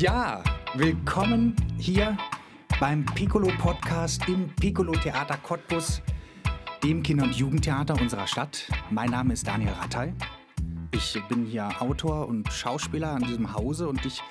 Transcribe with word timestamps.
Ja, 0.00 0.44
willkommen 0.74 1.56
hier 1.76 2.16
beim 2.78 3.04
Piccolo 3.04 3.48
Podcast 3.58 4.28
im 4.28 4.48
Piccolo 4.54 4.92
Theater 4.92 5.36
Cottbus, 5.38 6.02
dem 6.84 7.02
Kinder- 7.02 7.24
und 7.24 7.34
Jugendtheater 7.34 8.00
unserer 8.00 8.28
Stadt. 8.28 8.68
Mein 8.90 9.10
Name 9.10 9.32
ist 9.32 9.48
Daniel 9.48 9.72
Rattay. 9.72 10.12
Ich 10.92 11.20
bin 11.28 11.46
hier 11.46 11.82
Autor 11.82 12.28
und 12.28 12.46
Schauspieler 12.52 13.10
an 13.10 13.24
diesem 13.24 13.52
Hause 13.52 13.88
und 13.88 14.06
ich 14.06 14.22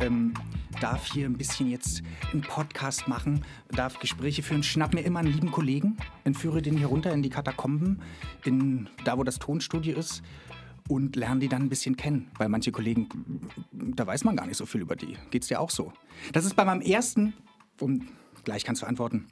ähm, 0.00 0.32
darf 0.80 1.12
hier 1.12 1.26
ein 1.26 1.36
bisschen 1.36 1.68
jetzt 1.68 2.04
einen 2.32 2.42
Podcast 2.42 3.08
machen, 3.08 3.44
darf 3.70 3.98
Gespräche 3.98 4.44
führen, 4.44 4.62
schnapp 4.62 4.94
mir 4.94 5.00
immer 5.00 5.18
einen 5.18 5.32
lieben 5.32 5.50
Kollegen, 5.50 5.96
entführe 6.22 6.62
den 6.62 6.76
hier 6.78 6.86
runter 6.86 7.12
in 7.12 7.24
die 7.24 7.30
Katakomben, 7.30 8.00
in, 8.44 8.88
da 9.04 9.18
wo 9.18 9.24
das 9.24 9.40
Tonstudio 9.40 9.98
ist 9.98 10.22
und 10.88 11.16
lerne 11.16 11.40
die 11.40 11.48
dann 11.48 11.62
ein 11.62 11.68
bisschen 11.68 11.96
kennen. 11.96 12.30
Weil 12.38 12.48
manche 12.48 12.72
Kollegen, 12.72 13.08
da 13.72 14.06
weiß 14.06 14.24
man 14.24 14.36
gar 14.36 14.46
nicht 14.46 14.56
so 14.56 14.66
viel 14.66 14.80
über 14.80 14.96
die. 14.96 15.16
Geht's 15.30 15.48
dir 15.48 15.60
auch 15.60 15.70
so? 15.70 15.92
Das 16.32 16.44
ist 16.44 16.54
bei 16.56 16.64
meinem 16.64 16.80
ersten, 16.80 17.34
und 17.80 18.06
gleich 18.44 18.64
kannst 18.64 18.82
du 18.82 18.86
antworten, 18.86 19.28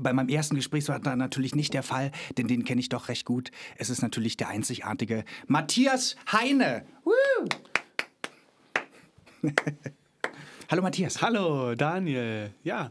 bei 0.00 0.12
meinem 0.12 0.28
ersten 0.28 0.56
Gespräch 0.56 0.88
war 0.88 0.98
da 0.98 1.14
natürlich 1.14 1.54
nicht 1.54 1.74
der 1.74 1.82
Fall, 1.82 2.10
denn 2.36 2.48
den 2.48 2.64
kenne 2.64 2.80
ich 2.80 2.88
doch 2.88 3.08
recht 3.08 3.24
gut. 3.24 3.52
Es 3.76 3.88
ist 3.88 4.02
natürlich 4.02 4.36
der 4.36 4.48
einzigartige 4.48 5.24
Matthias 5.46 6.16
Heine. 6.30 6.84
Hallo 10.70 10.82
Matthias. 10.82 11.22
Hallo 11.22 11.74
Daniel. 11.74 12.52
Ja, 12.62 12.90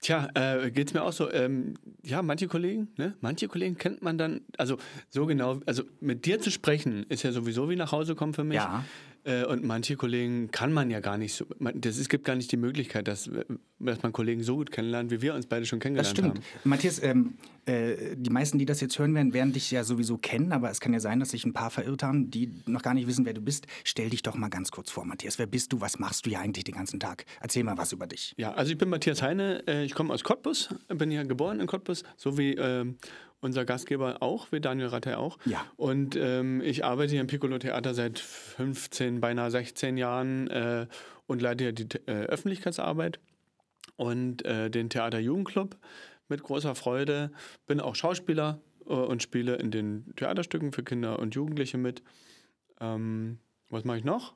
tja, 0.00 0.28
äh, 0.34 0.70
geht 0.70 0.88
es 0.88 0.94
mir 0.94 1.02
auch 1.02 1.12
so. 1.12 1.30
Ähm, 1.30 1.74
ja, 2.04 2.22
manche 2.22 2.48
Kollegen, 2.48 2.88
ne? 2.96 3.14
manche 3.20 3.48
Kollegen 3.48 3.76
kennt 3.76 4.02
man 4.02 4.18
dann, 4.18 4.42
also 4.58 4.76
so 5.10 5.26
genau, 5.26 5.60
also 5.66 5.82
mit 6.00 6.26
dir 6.26 6.40
zu 6.40 6.50
sprechen 6.50 7.04
ist 7.08 7.22
ja 7.22 7.32
sowieso 7.32 7.68
wie 7.68 7.76
nach 7.76 7.92
Hause 7.92 8.14
kommen 8.14 8.34
für 8.34 8.44
mich. 8.44 8.56
Ja. 8.56 8.84
Äh, 9.26 9.44
und 9.44 9.64
manche 9.64 9.96
Kollegen 9.96 10.52
kann 10.52 10.72
man 10.72 10.88
ja 10.88 11.00
gar 11.00 11.18
nicht 11.18 11.34
so. 11.34 11.46
Das, 11.74 11.98
es 11.98 12.08
gibt 12.08 12.24
gar 12.24 12.36
nicht 12.36 12.52
die 12.52 12.56
Möglichkeit, 12.56 13.08
dass, 13.08 13.28
dass 13.80 14.02
man 14.02 14.12
Kollegen 14.12 14.44
so 14.44 14.54
gut 14.54 14.70
kennenlernt, 14.70 15.10
wie 15.10 15.20
wir 15.20 15.34
uns 15.34 15.46
beide 15.46 15.66
schon 15.66 15.80
Das 15.80 15.82
kennengelernt 15.82 16.16
stimmt. 16.16 16.34
haben. 16.36 16.44
Matthias, 16.62 17.02
ähm, 17.02 17.34
äh, 17.66 18.14
die 18.16 18.30
meisten, 18.30 18.58
die 18.58 18.66
das 18.66 18.80
jetzt 18.80 18.96
hören 19.00 19.14
werden, 19.16 19.34
werden 19.34 19.52
dich 19.52 19.68
ja 19.72 19.82
sowieso 19.82 20.16
kennen, 20.16 20.52
aber 20.52 20.70
es 20.70 20.78
kann 20.78 20.92
ja 20.92 21.00
sein, 21.00 21.18
dass 21.18 21.30
sich 21.30 21.44
ein 21.44 21.52
paar 21.52 21.70
verirrt 21.70 22.04
haben, 22.04 22.30
die 22.30 22.52
noch 22.66 22.82
gar 22.82 22.94
nicht 22.94 23.08
wissen, 23.08 23.24
wer 23.26 23.34
du 23.34 23.40
bist. 23.40 23.66
Stell 23.82 24.10
dich 24.10 24.22
doch 24.22 24.36
mal 24.36 24.48
ganz 24.48 24.70
kurz 24.70 24.92
vor, 24.92 25.04
Matthias. 25.04 25.40
Wer 25.40 25.46
bist 25.46 25.72
du? 25.72 25.80
Was 25.80 25.98
machst 25.98 26.24
du 26.24 26.30
hier 26.30 26.38
eigentlich 26.38 26.62
den 26.64 26.76
ganzen 26.76 27.00
Tag? 27.00 27.24
Erzähl 27.40 27.64
mal 27.64 27.76
was 27.76 27.92
über 27.92 28.06
dich. 28.06 28.32
Ja, 28.36 28.52
also 28.52 28.70
ich 28.70 28.78
bin 28.78 28.88
Matthias 28.88 29.22
Heine, 29.22 29.66
äh, 29.66 29.84
ich 29.84 29.94
komme 29.94 30.14
aus 30.14 30.22
Cottbus, 30.22 30.68
bin 30.86 31.10
hier 31.10 31.24
geboren 31.24 31.58
in 31.58 31.66
Cottbus, 31.66 32.04
so 32.16 32.38
wie 32.38 32.52
ähm, 32.52 32.96
unser 33.40 33.64
Gastgeber 33.64 34.22
auch, 34.22 34.50
wie 34.52 34.60
Daniel 34.60 34.88
Rattay 34.88 35.14
auch. 35.14 35.38
Ja. 35.44 35.64
Und 35.76 36.16
ähm, 36.16 36.60
ich 36.62 36.84
arbeite 36.84 37.12
hier 37.12 37.20
im 37.20 37.26
Piccolo 37.26 37.58
Theater 37.58 37.94
seit 37.94 38.18
15, 38.18 39.20
beinahe 39.20 39.50
16 39.50 39.96
Jahren 39.96 40.48
äh, 40.48 40.86
und 41.26 41.42
leite 41.42 41.64
hier 41.64 41.72
die 41.72 41.86
äh, 42.06 42.24
Öffentlichkeitsarbeit 42.24 43.20
und 43.96 44.44
äh, 44.44 44.70
den 44.70 44.90
Theater 44.90 45.18
Jugendclub 45.18 45.76
mit 46.28 46.42
großer 46.42 46.74
Freude. 46.74 47.30
Bin 47.66 47.80
auch 47.80 47.94
Schauspieler 47.94 48.60
äh, 48.86 48.92
und 48.92 49.22
spiele 49.22 49.56
in 49.56 49.70
den 49.70 50.12
Theaterstücken 50.16 50.72
für 50.72 50.82
Kinder 50.82 51.18
und 51.18 51.34
Jugendliche 51.34 51.78
mit. 51.78 52.02
Ähm, 52.80 53.38
was 53.68 53.84
mache 53.84 53.98
ich 53.98 54.04
noch? 54.04 54.34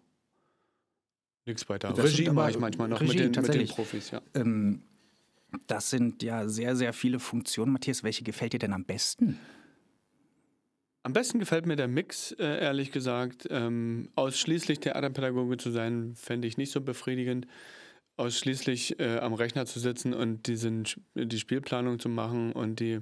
Nichts 1.46 1.68
weiter. 1.68 1.92
Das 1.92 2.04
Regie 2.04 2.30
mache 2.30 2.50
ich 2.50 2.58
manchmal 2.58 2.88
noch 2.88 3.00
Regie, 3.00 3.24
mit, 3.24 3.36
den, 3.36 3.42
mit 3.42 3.54
den. 3.54 3.66
Profis, 3.68 4.10
ja. 4.10 4.20
Ähm, 4.34 4.82
das 5.66 5.90
sind 5.90 6.22
ja 6.22 6.48
sehr, 6.48 6.76
sehr 6.76 6.92
viele 6.92 7.18
Funktionen. 7.18 7.72
Matthias, 7.72 8.02
welche 8.04 8.24
gefällt 8.24 8.52
dir 8.52 8.58
denn 8.58 8.72
am 8.72 8.84
besten? 8.84 9.38
Am 11.02 11.12
besten 11.14 11.38
gefällt 11.38 11.66
mir 11.66 11.76
der 11.76 11.88
Mix, 11.88 12.32
äh, 12.32 12.60
ehrlich 12.60 12.92
gesagt. 12.92 13.48
Ähm, 13.50 14.10
ausschließlich 14.16 14.80
Theaterpädagoge 14.80 15.56
zu 15.56 15.70
sein, 15.70 16.14
fände 16.14 16.46
ich 16.46 16.58
nicht 16.58 16.72
so 16.72 16.80
befriedigend. 16.80 17.46
Ausschließlich 18.16 19.00
äh, 19.00 19.18
am 19.18 19.32
Rechner 19.32 19.64
zu 19.64 19.80
sitzen 19.80 20.12
und 20.12 20.46
diesen, 20.46 20.84
die 21.14 21.38
Spielplanung 21.38 21.98
zu 21.98 22.10
machen 22.10 22.52
und 22.52 22.80
die 22.80 23.00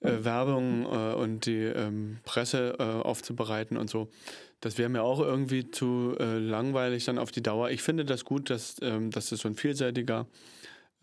äh, 0.00 0.24
Werbung 0.24 0.84
äh, 0.84 1.14
und 1.14 1.46
die 1.46 1.62
ähm, 1.62 2.18
Presse 2.24 2.76
äh, 2.78 2.82
aufzubereiten 2.82 3.78
und 3.78 3.88
so. 3.88 4.10
Das 4.60 4.76
wäre 4.76 4.90
mir 4.90 5.02
auch 5.02 5.20
irgendwie 5.20 5.70
zu 5.70 6.14
äh, 6.20 6.38
langweilig 6.38 7.06
dann 7.06 7.18
auf 7.18 7.30
die 7.30 7.42
Dauer. 7.42 7.70
Ich 7.70 7.82
finde 7.82 8.04
das 8.04 8.26
gut, 8.26 8.50
dass, 8.50 8.76
ähm, 8.82 9.10
dass 9.10 9.30
das 9.30 9.40
so 9.40 9.48
ein 9.48 9.54
vielseitiger 9.54 10.26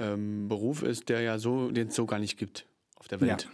ähm, 0.01 0.47
Beruf 0.47 0.81
ist, 0.83 1.09
der 1.09 1.21
ja 1.21 1.37
so, 1.39 1.71
den 1.71 1.89
es 1.89 1.95
so 1.95 2.05
gar 2.05 2.19
nicht 2.19 2.37
gibt 2.37 2.65
auf 2.95 3.07
der 3.07 3.21
Welt. 3.21 3.47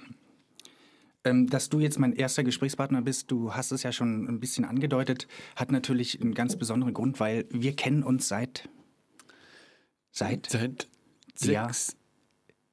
Ähm, 1.23 1.47
dass 1.49 1.69
du 1.69 1.79
jetzt 1.79 1.99
mein 1.99 2.13
erster 2.13 2.43
Gesprächspartner 2.43 3.01
bist, 3.01 3.29
du 3.31 3.53
hast 3.53 3.71
es 3.71 3.83
ja 3.83 3.91
schon 3.91 4.27
ein 4.27 4.39
bisschen 4.39 4.63
angedeutet, 4.65 5.27
hat 5.55 5.71
natürlich 5.71 6.21
einen 6.21 6.33
ganz 6.33 6.55
besonderen 6.55 6.93
Grund, 6.93 7.19
weil 7.19 7.45
wir 7.49 7.75
kennen 7.75 8.03
uns 8.03 8.27
seit. 8.27 8.69
Seit? 10.11 10.49
Seit 10.49 10.87
Ja. 11.41 11.65
sechs, 11.67 11.95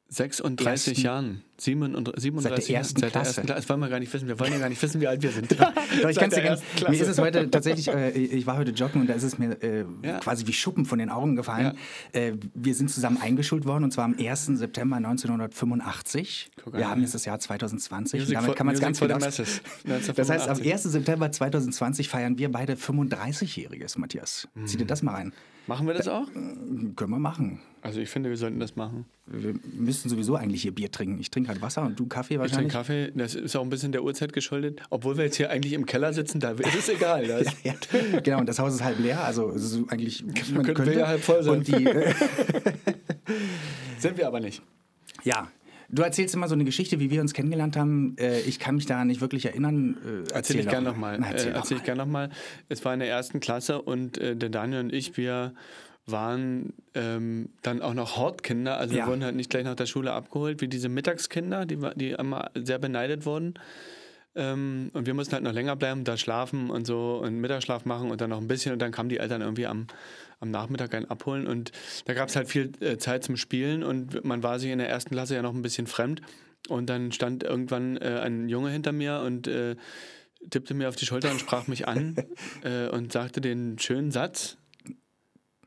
36 0.09 0.67
Ersten- 0.93 1.01
Jahren. 1.05 1.41
37, 1.57 2.21
37 2.21 2.75
ersten 2.75 3.01
Seit 3.01 3.15
der 3.15 3.21
ersten 3.23 3.43
Klasse. 3.43 3.55
Das 3.61 3.69
wollen 3.69 3.79
wir 3.81 3.89
gar 3.89 4.01
nicht 4.01 4.13
wissen. 4.13 4.27
Wir 4.27 4.39
wollen 4.41 4.53
ja 4.53 4.59
gar 4.59 4.69
nicht 4.69 4.83
wissen, 4.83 5.01
wie 5.01 5.07
alt 5.07 5.23
wir 5.23 5.31
sind. 5.31 5.53
Doch, 5.61 5.73
ich 5.95 6.03
Seit 6.03 6.17
kann's 6.19 6.35
dir 6.35 6.41
der 6.43 6.51
ganz, 6.51 6.63
mir 6.89 7.01
ist 7.01 7.07
es 7.09 7.19
heute 7.19 7.49
tatsächlich, 7.49 7.87
äh, 7.89 8.11
ich 8.11 8.45
war 8.47 8.57
heute 8.57 8.73
joggen 8.73 9.01
und 9.03 9.07
da 9.09 9.15
ist 9.15 9.23
es 9.23 9.39
mir 9.39 9.53
äh, 9.63 9.85
Ja. 10.03 10.19
quasi 10.19 10.47
wie 10.49 10.53
Schuppen 10.53 10.85
von 10.85 10.99
den 10.99 11.11
Augen 11.11 11.37
gefallen. 11.37 11.79
Äh, 12.13 12.33
wir 12.55 12.75
sind 12.75 12.91
zusammen 12.91 13.19
eingeschult 13.23 13.67
worden 13.67 13.85
und 13.85 13.93
zwar 13.93 14.05
am 14.05 14.17
1. 14.19 14.47
September 14.59 14.97
1985. 14.97 16.51
Guck 16.63 16.73
Wir 16.75 16.85
an. 16.87 16.91
haben 16.91 17.01
jetzt 17.03 17.15
das 17.15 17.25
Jahr 17.25 17.39
2020 17.39 18.21
Music 18.21 18.29
und 18.31 18.35
damit 18.35 18.47
for- 18.49 18.55
kann 18.57 18.67
man 18.67 18.75
es 18.75 18.81
ganz 18.81 18.99
genau. 19.01 19.15
Das 19.25 19.39
heißt, 19.39 19.63
am 20.49 20.59
1985. 20.59 20.73
1. 20.73 20.83
September 20.83 21.31
2020 21.33 22.09
feiern 22.09 22.37
wir 22.39 22.51
beide 22.51 22.75
35-Jähriges, 22.75 23.99
Matthias. 23.99 24.49
Zieh 24.67 24.75
Mhm. 24.75 24.79
dir 24.81 24.87
das 24.87 25.03
mal 25.03 25.13
rein. 25.15 25.33
Machen 25.67 25.87
wir 25.87 25.95
das 25.95 26.09
auch? 26.09 26.27
Können 26.33 26.95
wir 27.11 27.19
machen. 27.19 27.61
Also 27.81 28.01
ich 28.01 28.09
finde, 28.09 28.31
wir 28.31 28.37
sollten 28.37 28.61
das 28.61 28.77
machen. 28.77 29.07
Wir 29.27 29.55
müssten 29.75 30.09
sowieso 30.09 30.37
eigentlich 30.37 30.63
hier 30.63 30.75
Bier 30.75 30.91
trinken. 30.91 31.19
Ich 31.21 31.31
trinke 31.31 31.49
halt 31.51 31.61
Wasser 31.63 31.83
und 31.83 31.99
du 31.99 32.07
Kaffee 32.07 32.35
Ich 32.35 32.41
wahrscheinlich. 32.41 32.73
trinke 32.73 33.09
Kaffee. 33.09 33.13
Das 33.15 33.35
ist 33.35 33.57
auch 33.57 33.63
ein 33.63 33.69
bisschen 33.71 33.93
der 33.93 34.03
Uhrzeit 34.05 34.33
geschuldet. 34.33 34.81
Obwohl 34.91 35.17
wir 35.17 35.25
jetzt 35.25 35.37
hier 35.37 35.51
eigentlich 35.51 35.73
im 35.73 35.85
Keller 35.87 36.13
sitzen, 36.13 36.41
da 36.41 36.51
ist 36.53 36.75
es 36.77 36.89
egal. 36.89 37.25
Ist, 37.41 37.57
Ja, 37.65 37.75
genau, 38.21 38.39
und 38.41 38.49
das 38.49 38.59
Haus 38.59 38.75
ist 38.75 38.83
halb 38.85 38.99
leer, 38.99 39.23
also 39.25 39.51
es 39.51 39.63
ist 39.73 39.91
eigentlich 39.91 40.25
man 40.55 40.65
Könnten 40.65 40.87
wir 40.87 40.93
ja 40.99 41.07
halb 41.09 41.21
voll 41.23 41.43
sein. 41.43 41.63
Die, 41.63 41.85
äh, 41.87 42.15
Sind 43.99 44.17
wir 44.19 44.27
aber 44.27 44.41
nicht. 44.41 44.63
ja, 45.25 45.49
du 45.95 46.03
erzählst 46.03 46.35
immer 46.35 46.49
so 46.49 46.55
eine 46.55 46.65
Geschichte, 46.65 47.01
wie 47.01 47.11
wir 47.11 47.21
uns 47.21 47.33
kennengelernt 47.33 47.77
haben. 47.77 48.17
Äh, 48.19 48.41
ich 48.41 48.59
kann 48.59 48.75
mich 48.75 48.87
daran 48.87 49.07
nicht 49.07 49.21
wirklich 49.21 49.47
erinnern. 49.47 49.97
Äh, 50.29 50.33
Erzähl 50.35 50.57
ich 50.61 50.65
doch 50.67 50.73
gerne 50.73 50.91
nochmal. 50.91 51.19
Na, 51.19 51.29
Äh, 51.29 51.33
Erzähl, 51.33 51.53
erzähl 51.53 51.77
ich 51.79 51.83
gerne 51.85 52.03
nochmal. 52.03 52.31
Es 52.69 52.85
war 52.85 52.93
in 52.95 53.01
der 53.01 53.09
ersten 53.09 53.41
Klasse 53.41 53.81
und 53.83 54.19
äh, 54.19 54.37
der 54.37 54.49
Daniel 54.51 54.81
und 54.81 54.93
ich, 54.93 55.17
wir 55.17 55.55
waren 56.07 56.75
ähm, 56.95 57.49
dann 57.63 57.81
auch 57.81 57.95
noch 57.95 58.17
Hortkinder. 58.19 58.77
Also 58.77 58.95
Ja. 58.95 59.05
wir 59.07 59.13
wurden 59.13 59.25
halt 59.25 59.37
nicht 59.37 59.49
gleich 59.51 59.65
nach 59.65 59.75
der 59.75 59.87
Schule 59.87 60.13
abgeholt, 60.13 60.61
wie 60.61 60.69
diese 60.69 60.89
Mittagskinder, 60.91 61.65
die, 61.65 61.79
die 61.97 62.11
immer 62.11 62.51
sehr 62.55 62.79
beneidet 62.79 63.25
wurden. 63.25 63.55
Ähm, 64.37 64.91
und 64.93 65.07
wir 65.07 65.15
mussten 65.15 65.35
halt 65.35 65.45
noch 65.45 65.53
länger 65.53 65.77
bleiben, 65.77 66.05
da 66.05 66.17
schlafen 66.17 66.71
und 66.71 66.87
so 66.87 67.21
und 67.23 67.41
Mittagsschlaf 67.41 67.85
machen 67.85 68.11
und 68.11 68.21
dann 68.21 68.31
noch 68.31 68.41
ein 68.41 68.49
bisschen 68.49 68.73
und 68.73 68.81
dann 68.81 68.91
kamen 68.91 69.09
die 69.09 69.19
Eltern 69.19 69.43
irgendwie 69.43 69.67
am, 69.67 69.87
am 70.41 70.51
Nachmittag 70.51 70.95
einen 70.95 71.07
abholen 71.07 71.47
und 71.47 71.71
da 72.07 72.15
gab 72.15 72.29
es 72.29 72.37
halt 72.37 72.49
viel 72.49 72.73
äh, 72.81 72.97
Zeit 72.99 73.23
zum 73.23 73.37
Spielen 73.37 73.85
und 73.85 74.25
man 74.25 74.43
war 74.43 74.59
sich 74.59 74.71
in 74.71 74.79
der 74.79 74.89
ersten 74.89 75.11
Klasse 75.11 75.37
ja 75.37 75.43
noch 75.43 75.55
ein 75.55 75.63
bisschen 75.63 75.87
fremd 75.87 76.21
und 76.69 76.91
dann 76.91 77.13
stand 77.13 77.45
irgendwann 77.45 77.97
äh, 77.97 78.21
ein 78.23 78.49
Junge 78.49 78.71
hinter 78.71 78.93
mir 78.93 79.23
und 79.25 79.47
äh, 79.47 79.77
tippte 80.51 80.75
mir 80.75 80.89
auf 80.89 80.97
die 80.97 81.07
Schulter 81.07 81.31
und 81.31 81.41
sprach 81.41 81.69
mich 81.69 81.87
an 81.87 82.17
äh, 82.65 82.89
und 82.89 83.13
sagte 83.13 83.41
den 83.41 83.79
schönen 83.79 84.11
Satz, 84.11 84.57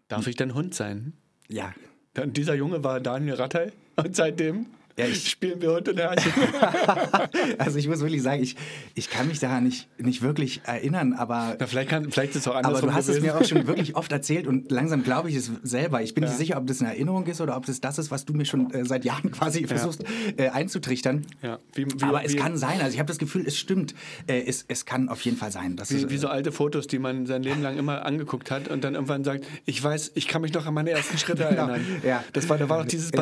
darf 0.10 0.28
ich 0.28 0.36
dein 0.36 0.54
Hund 0.54 0.76
sein? 0.76 1.14
Ja. 1.48 1.74
Dann 2.14 2.34
dieser 2.34 2.56
Junge 2.56 2.84
war 2.84 3.00
Daniel 3.00 3.36
Rattay 3.36 3.72
und 3.96 4.16
seitdem 4.16 4.66
Ja, 4.98 5.06
ich- 5.06 5.30
spielen 5.30 5.62
wir 5.62 5.74
und 5.74 5.88
Herrchen. 5.96 6.32
Also 7.60 7.78
ich 7.78 7.88
muss 7.88 8.00
wirklich 8.00 8.22
sagen, 8.24 8.42
ich, 8.42 8.56
ich 8.96 9.10
kann 9.10 9.28
mich 9.28 9.40
daran 9.40 9.64
nicht, 9.64 9.88
nicht 10.00 10.22
wirklich 10.22 10.62
erinnern, 10.66 11.14
aber, 11.14 11.56
Na, 11.60 11.68
vielleicht, 11.68 11.90
kann, 11.90 12.10
vielleicht 12.12 12.32
ist 12.36 12.42
es 12.42 12.48
auch 12.48 12.56
aber 12.56 12.66
andersrum 12.68 12.90
du 12.90 12.96
hast 12.96 13.08
es 13.08 13.18
gewesen. 13.18 13.26
mir 13.36 13.40
auch 13.40 13.46
schon 13.48 13.68
wirklich 13.68 13.96
oft 13.96 14.12
erzählt 14.12 14.48
und 14.48 14.72
langsam 14.72 15.04
glaube 15.04 15.30
ich 15.30 15.36
es 15.36 15.52
selber. 15.64 16.02
Ich 16.02 16.14
bin 16.14 16.24
nicht 16.24 16.36
sicher, 16.36 16.58
ob 16.58 16.68
das 16.68 16.82
eine 16.82 16.90
Erinnerung 16.90 17.26
ist 17.28 17.42
oder 17.42 17.56
ob 17.58 17.66
das 17.66 17.82
das 17.82 17.98
ist, 18.00 18.12
was 18.12 18.26
du 18.26 18.34
mir 18.34 18.46
schon 18.46 18.72
äh, 18.74 18.86
seit 18.86 19.06
Jahren 19.06 19.32
quasi 19.38 19.68
versuchst 19.68 20.04
äh, 20.38 20.50
einzutrichtern. 20.50 21.26
Ja, 21.42 21.60
wie, 21.74 21.86
wie, 21.86 22.04
aber 22.04 22.24
es 22.26 22.34
wie, 22.34 22.38
kann 22.38 22.58
sein, 22.58 22.80
also 22.82 22.94
ich 22.94 23.00
habe 23.00 23.08
das 23.08 23.18
Gefühl, 23.20 23.46
es 23.46 23.58
stimmt. 23.58 23.94
Äh, 24.28 24.44
es, 24.48 24.66
es 24.68 24.86
kann 24.86 25.10
auf 25.10 25.22
jeden 25.22 25.38
Fall 25.38 25.52
sein. 25.52 25.76
Dass 25.76 25.92
Wie, 25.92 25.98
es, 26.04 26.10
wie 26.10 26.18
so 26.18 26.28
alte 26.28 26.52
Fotos, 26.52 26.88
die 26.88 27.00
man 27.00 27.26
sein 27.26 27.44
Leben 27.44 27.62
lang 27.62 27.78
immer 27.78 28.06
angeguckt 28.06 28.50
hat 28.52 28.68
und 28.68 28.84
dann 28.84 28.96
irgendwann 28.96 29.24
sagt, 29.24 29.46
ich 29.66 29.84
weiß, 29.84 30.12
ich 30.16 30.28
kann 30.28 30.42
mich 30.42 30.54
noch 30.54 30.66
an 30.66 30.74
meine 30.74 30.90
ersten 30.92 31.18
Schritte 31.18 31.44
erinnern. 31.44 31.82
Genau, 31.86 32.08
ja. 32.08 32.24
Das 32.34 32.50
war, 32.50 32.58
da 32.58 32.68
war 32.70 32.80
noch 32.80 32.88
dieses 32.88 33.12
Ja. 33.12 33.18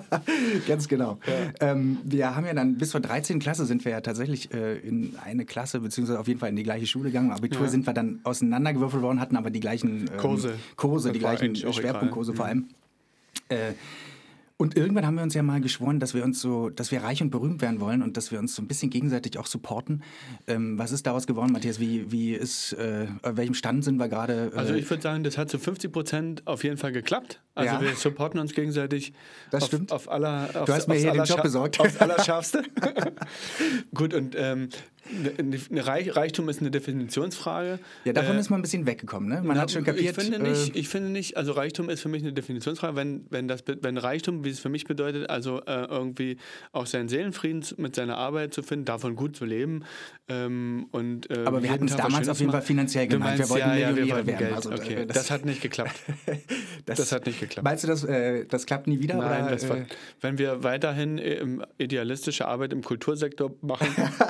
Ganz 0.68 0.88
genau. 0.88 1.18
Ähm, 1.60 1.98
wir 2.04 2.34
haben 2.34 2.46
ja 2.46 2.54
dann 2.54 2.76
bis 2.76 2.90
zur 2.90 3.00
13. 3.00 3.38
Klasse 3.38 3.66
sind 3.66 3.84
wir 3.84 3.92
ja 3.92 4.00
tatsächlich 4.00 4.52
äh, 4.52 4.78
in 4.78 5.14
eine 5.24 5.44
Klasse, 5.44 5.80
beziehungsweise 5.80 6.18
auf 6.18 6.28
jeden 6.28 6.40
Fall 6.40 6.48
in 6.50 6.56
die 6.56 6.62
gleiche 6.62 6.86
Schule 6.86 7.10
gegangen. 7.10 7.28
Im 7.28 7.36
Abitur 7.36 7.62
Ja. 7.62 7.68
sind 7.68 7.86
wir 7.86 7.92
dann 7.92 8.20
auseinandergewürfelt 8.24 9.02
worden, 9.02 9.20
hatten 9.20 9.36
aber 9.36 9.50
die 9.50 9.60
gleichen 9.60 10.08
ähm, 10.12 10.16
Kurse. 10.18 10.54
Kurse 10.76 11.08
Das 11.08 11.12
die 11.14 11.18
gleichen 11.20 11.56
Schwerpunktkurse 11.56 12.32
egal. 12.32 12.34
Mhm. 12.34 12.36
vor 12.36 12.46
allem. 12.46 13.68
Äh, 13.70 13.72
Und 14.60 14.76
irgendwann 14.76 15.06
haben 15.06 15.14
wir 15.14 15.22
uns 15.22 15.32
ja 15.32 15.42
mal 15.42 15.62
geschworen, 15.62 16.00
dass 16.00 16.12
wir 16.12 16.22
uns 16.22 16.38
so, 16.38 16.68
dass 16.68 16.92
wir 16.92 17.02
reich 17.02 17.22
und 17.22 17.30
berühmt 17.30 17.62
werden 17.62 17.80
wollen 17.80 18.02
und 18.02 18.18
dass 18.18 18.30
wir 18.30 18.38
uns 18.38 18.54
so 18.54 18.60
ein 18.60 18.68
bisschen 18.68 18.90
gegenseitig 18.90 19.38
auch 19.38 19.46
supporten. 19.46 20.02
Ähm, 20.46 20.78
was 20.78 20.92
ist 20.92 21.06
daraus 21.06 21.26
geworden, 21.26 21.50
Matthias? 21.50 21.80
Wie, 21.80 22.12
wie 22.12 22.34
ist, 22.34 22.74
äh, 22.74 23.06
auf 23.22 23.38
welchem 23.38 23.54
Stand 23.54 23.84
sind 23.84 23.96
wir 23.96 24.08
gerade? 24.08 24.52
Äh 24.54 24.58
also 24.58 24.74
ich 24.74 24.90
würde 24.90 25.02
sagen, 25.02 25.24
das 25.24 25.38
hat 25.38 25.48
zu 25.48 25.58
50 25.58 25.90
Prozent 25.90 26.46
auf 26.46 26.62
jeden 26.62 26.76
Fall 26.76 26.92
geklappt. 26.92 27.40
Also 27.54 27.74
ja. 27.74 27.80
wir 27.80 27.94
supporten 27.94 28.38
uns 28.38 28.52
gegenseitig. 28.52 29.14
Das 29.50 29.62
auf, 29.62 29.68
stimmt. 29.68 29.92
Auf 29.92 30.10
aller, 30.10 30.50
auf, 30.54 30.66
du 30.66 30.74
hast 30.74 30.88
mir 30.88 30.96
hier 30.96 31.12
den 31.12 31.24
Job 31.24 31.42
besorgt. 31.42 31.80
Aufs 31.80 31.96
Allerschärfste. 32.00 32.62
Gut, 33.94 34.12
und 34.12 34.36
ähm, 34.38 34.68
Reich, 35.72 36.16
Reichtum 36.16 36.48
ist 36.48 36.60
eine 36.60 36.70
Definitionsfrage. 36.70 37.78
Ja, 38.04 38.12
davon 38.12 38.36
äh, 38.36 38.40
ist 38.40 38.50
man 38.50 38.60
ein 38.60 38.62
bisschen 38.62 38.86
weggekommen, 38.86 39.28
ne? 39.28 39.42
Man 39.42 39.56
na, 39.56 39.62
hat 39.62 39.70
schon 39.70 39.84
kapiert. 39.84 40.16
Ich 40.16 40.24
finde, 40.24 40.38
nicht, 40.38 40.74
äh, 40.74 40.78
ich 40.78 40.88
finde 40.88 41.10
nicht, 41.10 41.36
also 41.36 41.52
Reichtum 41.52 41.90
ist 41.90 42.00
für 42.00 42.08
mich 42.08 42.22
eine 42.22 42.32
Definitionsfrage. 42.32 42.96
Wenn, 42.96 43.26
wenn, 43.30 43.48
das, 43.48 43.64
wenn 43.66 43.96
Reichtum, 43.98 44.44
wie 44.44 44.50
es 44.50 44.60
für 44.60 44.68
mich 44.68 44.84
bedeutet, 44.84 45.28
also 45.30 45.60
äh, 45.66 45.84
irgendwie 45.84 46.36
auch 46.72 46.86
seinen 46.86 47.08
Seelenfrieden 47.08 47.64
mit 47.76 47.94
seiner 47.94 48.16
Arbeit 48.16 48.54
zu 48.54 48.62
finden, 48.62 48.84
davon 48.84 49.16
gut 49.16 49.36
zu 49.36 49.44
leben. 49.44 49.84
Ähm, 50.28 50.86
und, 50.92 51.30
äh, 51.30 51.44
Aber 51.44 51.62
wir 51.62 51.70
hatten 51.70 51.86
es 51.86 51.96
damals 51.96 52.28
auf 52.28 52.38
jeden 52.38 52.52
Fall 52.52 52.62
finanziell 52.62 53.08
gemeint. 53.08 53.38
wir 53.38 53.48
wollten 53.48 53.68
ja, 53.68 53.76
ja, 53.76 53.96
wir 53.96 54.08
wollten 54.10 54.26
werden. 54.28 54.38
Geld. 54.38 54.54
Also, 54.54 54.70
okay. 54.70 55.06
das, 55.06 55.16
das, 55.16 55.30
hat 55.30 55.44
nicht 55.44 55.60
geklappt. 55.60 55.94
das, 56.86 56.98
das, 56.98 57.12
hat 57.12 57.26
nicht 57.26 57.40
geklappt. 57.40 57.64
Meinst 57.64 57.84
du, 57.84 57.88
das, 57.88 58.04
äh, 58.04 58.44
das 58.46 58.66
klappt 58.66 58.86
nie 58.86 59.00
wieder? 59.00 59.16
Nein, 59.16 59.52
oder, 59.52 59.68
war, 59.68 59.78
wenn 60.20 60.38
wir 60.38 60.62
weiterhin 60.62 61.18
äh, 61.18 61.44
idealistische 61.78 62.46
Arbeit 62.46 62.72
im 62.72 62.82
Kultursektor 62.82 63.52
machen, 63.60 63.88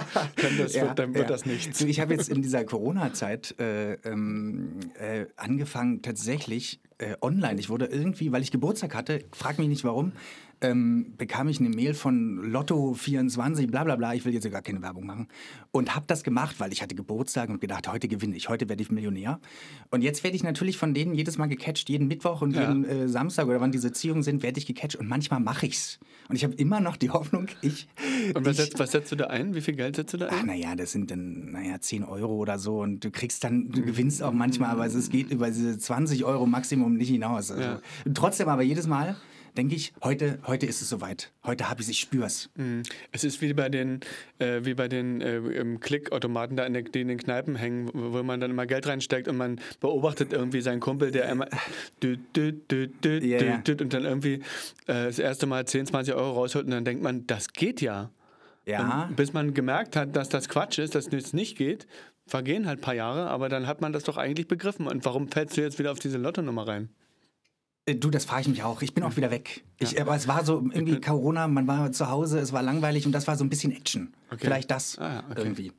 das, 0.58 0.69
ja, 0.74 0.94
dann 0.94 1.14
wird 1.14 1.30
das 1.30 1.46
nichts. 1.46 1.80
Ich 1.80 2.00
habe 2.00 2.14
jetzt 2.14 2.28
in 2.28 2.42
dieser 2.42 2.64
Corona-Zeit 2.66 3.54
äh, 3.58 3.94
ähm, 4.04 4.80
äh, 4.94 5.26
angefangen, 5.36 6.02
tatsächlich 6.02 6.80
äh, 6.98 7.16
online. 7.20 7.58
Ich 7.58 7.68
wurde 7.68 7.86
irgendwie, 7.86 8.32
weil 8.32 8.42
ich 8.42 8.50
Geburtstag 8.50 8.94
hatte, 8.94 9.24
frag 9.32 9.58
mich 9.58 9.68
nicht 9.68 9.84
warum, 9.84 10.12
ähm, 10.60 11.14
bekam 11.16 11.48
ich 11.48 11.60
eine 11.60 11.70
Mail 11.70 11.94
von 11.94 12.52
Lotto24, 12.52 13.68
bla 13.68 13.84
bla 13.84 13.96
bla, 13.96 14.14
ich 14.14 14.24
will 14.24 14.34
jetzt 14.34 14.50
gar 14.50 14.62
keine 14.62 14.82
Werbung 14.82 15.06
machen. 15.06 15.28
Und 15.70 15.94
habe 15.94 16.04
das 16.06 16.22
gemacht, 16.22 16.56
weil 16.58 16.72
ich 16.72 16.82
hatte 16.82 16.94
Geburtstag 16.94 17.48
und 17.48 17.60
gedacht, 17.60 17.88
heute 17.88 18.08
gewinne 18.08 18.36
ich, 18.36 18.48
heute 18.48 18.68
werde 18.68 18.82
ich 18.82 18.90
Millionär. 18.90 19.40
Und 19.90 20.02
jetzt 20.02 20.22
werde 20.22 20.36
ich 20.36 20.42
natürlich 20.42 20.76
von 20.76 20.92
denen 20.92 21.14
jedes 21.14 21.38
Mal 21.38 21.46
gecatcht, 21.46 21.88
jeden 21.88 22.08
Mittwoch 22.08 22.42
und 22.42 22.54
ja. 22.54 22.68
jeden 22.68 22.84
äh, 22.84 23.08
Samstag 23.08 23.46
oder 23.46 23.60
wann 23.60 23.72
diese 23.72 23.92
Ziehungen 23.92 24.22
sind, 24.22 24.42
werde 24.42 24.58
ich 24.58 24.66
gecatcht 24.66 24.96
und 24.96 25.08
manchmal 25.08 25.40
mache 25.40 25.66
ich's. 25.66 25.98
Und 26.28 26.36
ich 26.36 26.44
habe 26.44 26.54
immer 26.54 26.80
noch 26.80 26.96
die 26.96 27.10
Hoffnung, 27.10 27.46
ich... 27.62 27.88
Und 28.34 28.44
was, 28.44 28.58
ich, 28.58 28.64
setzt, 28.64 28.78
was 28.78 28.92
setzt 28.92 29.12
du 29.12 29.16
da 29.16 29.26
ein? 29.28 29.54
Wie 29.54 29.60
viel 29.60 29.74
Geld 29.74 29.96
setzt 29.96 30.12
du 30.14 30.18
da 30.18 30.28
ein? 30.28 30.46
naja, 30.46 30.76
das 30.76 30.92
sind 30.92 31.10
dann, 31.10 31.52
naja, 31.52 31.80
10 31.80 32.04
Euro 32.04 32.34
oder 32.34 32.58
so 32.58 32.80
und 32.80 33.02
du 33.02 33.10
kriegst 33.10 33.42
dann, 33.44 33.70
du 33.70 33.82
gewinnst 33.82 34.22
auch 34.22 34.32
manchmal, 34.32 34.70
aber 34.70 34.86
es 34.86 35.10
geht 35.10 35.30
über 35.30 35.48
diese 35.48 35.78
20 35.78 36.24
Euro 36.24 36.46
Maximum 36.46 36.96
nicht 36.96 37.08
hinaus. 37.08 37.50
Also, 37.50 37.62
ja. 37.62 37.80
Trotzdem 38.12 38.48
aber 38.48 38.62
jedes 38.62 38.86
Mal 38.86 39.16
denke 39.56 39.74
ich, 39.74 39.92
heute, 40.02 40.38
heute 40.46 40.66
ist 40.66 40.82
es 40.82 40.88
soweit. 40.88 41.32
Heute 41.44 41.68
habe 41.68 41.80
ich 41.80 41.86
es, 41.86 41.90
ich 41.90 42.00
spür's. 42.00 42.50
Mhm. 42.56 42.82
Es 43.12 43.24
ist 43.24 43.40
wie 43.40 43.52
bei 43.52 43.68
den, 43.68 44.00
äh, 44.38 44.64
wie 44.64 44.74
bei 44.74 44.88
den 44.88 45.20
äh, 45.20 45.76
Klickautomaten 45.80 46.56
da 46.56 46.64
in, 46.64 46.72
der, 46.72 46.82
die 46.82 47.00
in 47.00 47.08
den 47.08 47.18
Kneipen 47.18 47.56
hängen, 47.56 47.90
wo 47.92 48.22
man 48.22 48.40
dann 48.40 48.50
immer 48.50 48.66
Geld 48.66 48.86
reinsteckt 48.86 49.28
und 49.28 49.36
man 49.36 49.60
beobachtet 49.80 50.32
irgendwie 50.32 50.60
seinen 50.60 50.80
Kumpel, 50.80 51.10
der 51.10 51.28
immer 51.28 51.48
düt, 52.02 52.20
düt, 52.36 52.70
düt, 52.70 53.04
düt, 53.04 53.22
yeah. 53.22 53.58
düt, 53.58 53.82
und 53.82 53.92
dann 53.92 54.04
irgendwie 54.04 54.34
äh, 54.86 55.06
das 55.06 55.18
erste 55.18 55.46
Mal 55.46 55.66
10, 55.66 55.86
20 55.86 56.14
Euro 56.14 56.32
rausholt 56.32 56.64
und 56.64 56.72
dann 56.72 56.84
denkt 56.84 57.02
man, 57.02 57.26
das 57.26 57.52
geht 57.52 57.80
ja. 57.80 58.10
Ja. 58.66 59.06
Und 59.08 59.16
bis 59.16 59.32
man 59.32 59.54
gemerkt 59.54 59.96
hat, 59.96 60.14
dass 60.14 60.28
das 60.28 60.48
Quatsch 60.48 60.78
ist, 60.78 60.94
dass 60.94 61.08
es 61.08 61.32
nicht 61.32 61.56
geht, 61.56 61.86
vergehen 62.26 62.66
halt 62.66 62.78
ein 62.78 62.82
paar 62.82 62.94
Jahre, 62.94 63.28
aber 63.28 63.48
dann 63.48 63.66
hat 63.66 63.80
man 63.80 63.92
das 63.92 64.04
doch 64.04 64.16
eigentlich 64.16 64.48
begriffen. 64.48 64.86
Und 64.86 65.04
warum 65.04 65.28
fällst 65.28 65.56
du 65.56 65.62
jetzt 65.62 65.78
wieder 65.78 65.92
auf 65.92 65.98
diese 65.98 66.18
Lottonummer 66.18 66.66
rein? 66.66 66.90
Äh, 67.90 67.94
du, 67.96 68.10
das 68.10 68.24
frage 68.24 68.42
ich 68.42 68.48
mich 68.48 68.62
auch. 68.62 68.82
Ich 68.82 68.94
bin 68.94 69.04
auch 69.04 69.16
wieder 69.16 69.30
weg. 69.30 69.64
Ich, 69.78 69.92
ja. 69.92 70.02
Aber 70.02 70.14
es 70.14 70.28
war 70.28 70.44
so 70.44 70.56
irgendwie 70.72 71.00
Corona, 71.00 71.48
man 71.48 71.66
war 71.66 71.92
zu 71.92 72.10
Hause, 72.10 72.38
es 72.38 72.52
war 72.52 72.62
langweilig 72.62 73.06
und 73.06 73.12
das 73.12 73.26
war 73.26 73.36
so 73.36 73.44
ein 73.44 73.50
bisschen 73.50 73.72
Action. 73.72 74.12
Okay. 74.30 74.40
Vielleicht 74.44 74.70
das 74.70 74.98
ah, 74.98 75.24
okay. 75.30 75.40
irgendwie. 75.40 75.72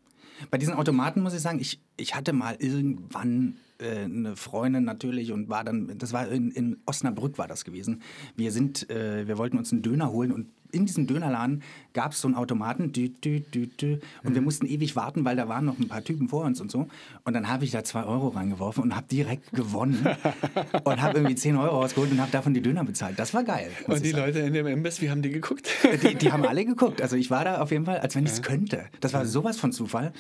Bei 0.50 0.58
diesen 0.58 0.74
Automaten 0.74 1.22
muss 1.22 1.34
ich 1.34 1.42
sagen, 1.42 1.60
ich, 1.60 1.80
ich 1.98 2.16
hatte 2.16 2.34
mal 2.34 2.56
irgendwann 2.58 3.58
äh, 3.78 4.06
eine 4.06 4.36
Freundin 4.36 4.84
natürlich 4.84 5.32
und 5.32 5.50
war 5.50 5.64
dann, 5.64 5.98
das 5.98 6.14
war 6.14 6.28
in, 6.30 6.50
in 6.52 6.78
Osnabrück 6.86 7.38
war 7.38 7.48
das 7.48 7.64
gewesen. 7.64 8.02
Wir 8.36 8.52
sind, 8.52 8.90
äh, 8.90 9.28
wir 9.28 9.38
wollten 9.38 9.58
uns 9.58 9.72
einen 9.72 9.84
Döner 9.84 10.12
holen 10.12 10.32
und 10.32 10.48
in 10.72 10.86
diesem 10.86 11.08
Dönerladen 11.08 11.64
gab 11.94 12.14
es 12.14 12.22
so 12.22 12.28
einen 12.28 12.36
Automaten, 12.36 12.92
dü, 12.92 13.10
dü, 13.10 13.42
dü, 13.42 13.68
dü, 13.68 14.00
und 14.24 14.32
mhm. 14.32 14.36
wir 14.36 14.42
mussten 14.42 14.66
ewig 14.66 14.96
warten, 14.96 15.26
weil 15.26 15.36
da 15.36 15.48
waren 15.48 15.66
noch 15.66 15.78
ein 15.78 15.88
paar 15.88 16.04
Typen 16.04 16.30
vor 16.30 16.46
uns 16.46 16.62
und 16.62 16.72
so. 16.72 16.88
Und 17.24 17.34
dann 17.34 17.48
habe 17.48 17.66
ich 17.66 17.72
da 17.72 17.84
zwei 17.84 18.04
Euro 18.04 18.30
reingeworfen 18.30 18.84
und 18.84 18.96
habe 18.96 19.08
direkt 19.10 19.52
gewonnen 19.52 20.06
und 20.84 21.02
habe 21.02 21.18
irgendwie 21.18 21.36
zehn 21.36 21.58
Euro 21.58 21.82
rausgeholt 21.82 22.12
und 22.12 22.22
habe 22.22 22.32
davon 22.32 22.54
die 22.54 22.62
Döner 22.62 22.84
bezahlt. 22.84 23.20
Das 23.20 23.34
war 23.34 23.44
geil. 23.44 23.72
Und 23.88 24.04
die 24.06 24.12
Leute 24.12 24.40
in 24.40 24.54
dem 24.54 24.68
Imbiss, 24.68 25.02
wie 25.02 25.10
haben 25.10 25.22
die 25.22 25.32
geguckt? 25.32 25.70
die, 26.04 26.16
die 26.16 26.32
haben 26.32 26.46
alle 26.46 26.66
geguckt. 26.66 27.02
Also 27.02 27.16
ich 27.16 27.30
war 27.30 27.44
da 27.44 27.62
auf 27.62 27.72
jeden 27.72 27.86
Fall, 27.86 28.00
als 28.00 28.16
wenn 28.16 28.26
ich 28.26 28.32
es 28.32 28.42
könnte. 28.42 28.86
Das 29.00 29.14
war 29.14 29.26
sowas 29.26 29.58
von 29.58 29.72
Zufall. 29.72 30.14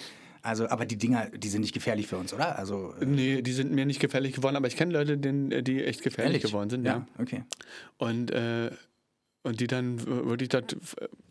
Also, 0.43 0.67
aber 0.69 0.85
die 0.85 0.97
Dinger, 0.97 1.27
die 1.29 1.49
sind 1.49 1.61
nicht 1.61 1.73
gefährlich 1.73 2.07
für 2.07 2.17
uns, 2.17 2.33
oder? 2.33 2.57
Also, 2.57 2.95
äh 2.99 3.05
nee, 3.05 3.41
die 3.43 3.51
sind 3.51 3.71
mir 3.71 3.85
nicht 3.85 3.99
gefährlich 3.99 4.33
geworden, 4.33 4.55
aber 4.55 4.67
ich 4.67 4.75
kenne 4.75 4.91
Leute, 4.91 5.17
denen, 5.17 5.63
die 5.63 5.83
echt 5.83 6.01
gefährlich 6.01 6.35
ehrlich? 6.37 6.51
geworden 6.51 6.69
sind. 6.69 6.85
Ja, 6.85 6.93
ja. 6.93 7.07
okay. 7.19 7.43
Und 7.97 8.31
äh, 8.31 8.71
und 9.43 9.59
die 9.59 9.67
dann 9.67 10.05
wirklich 10.05 10.49
dort 10.49 10.77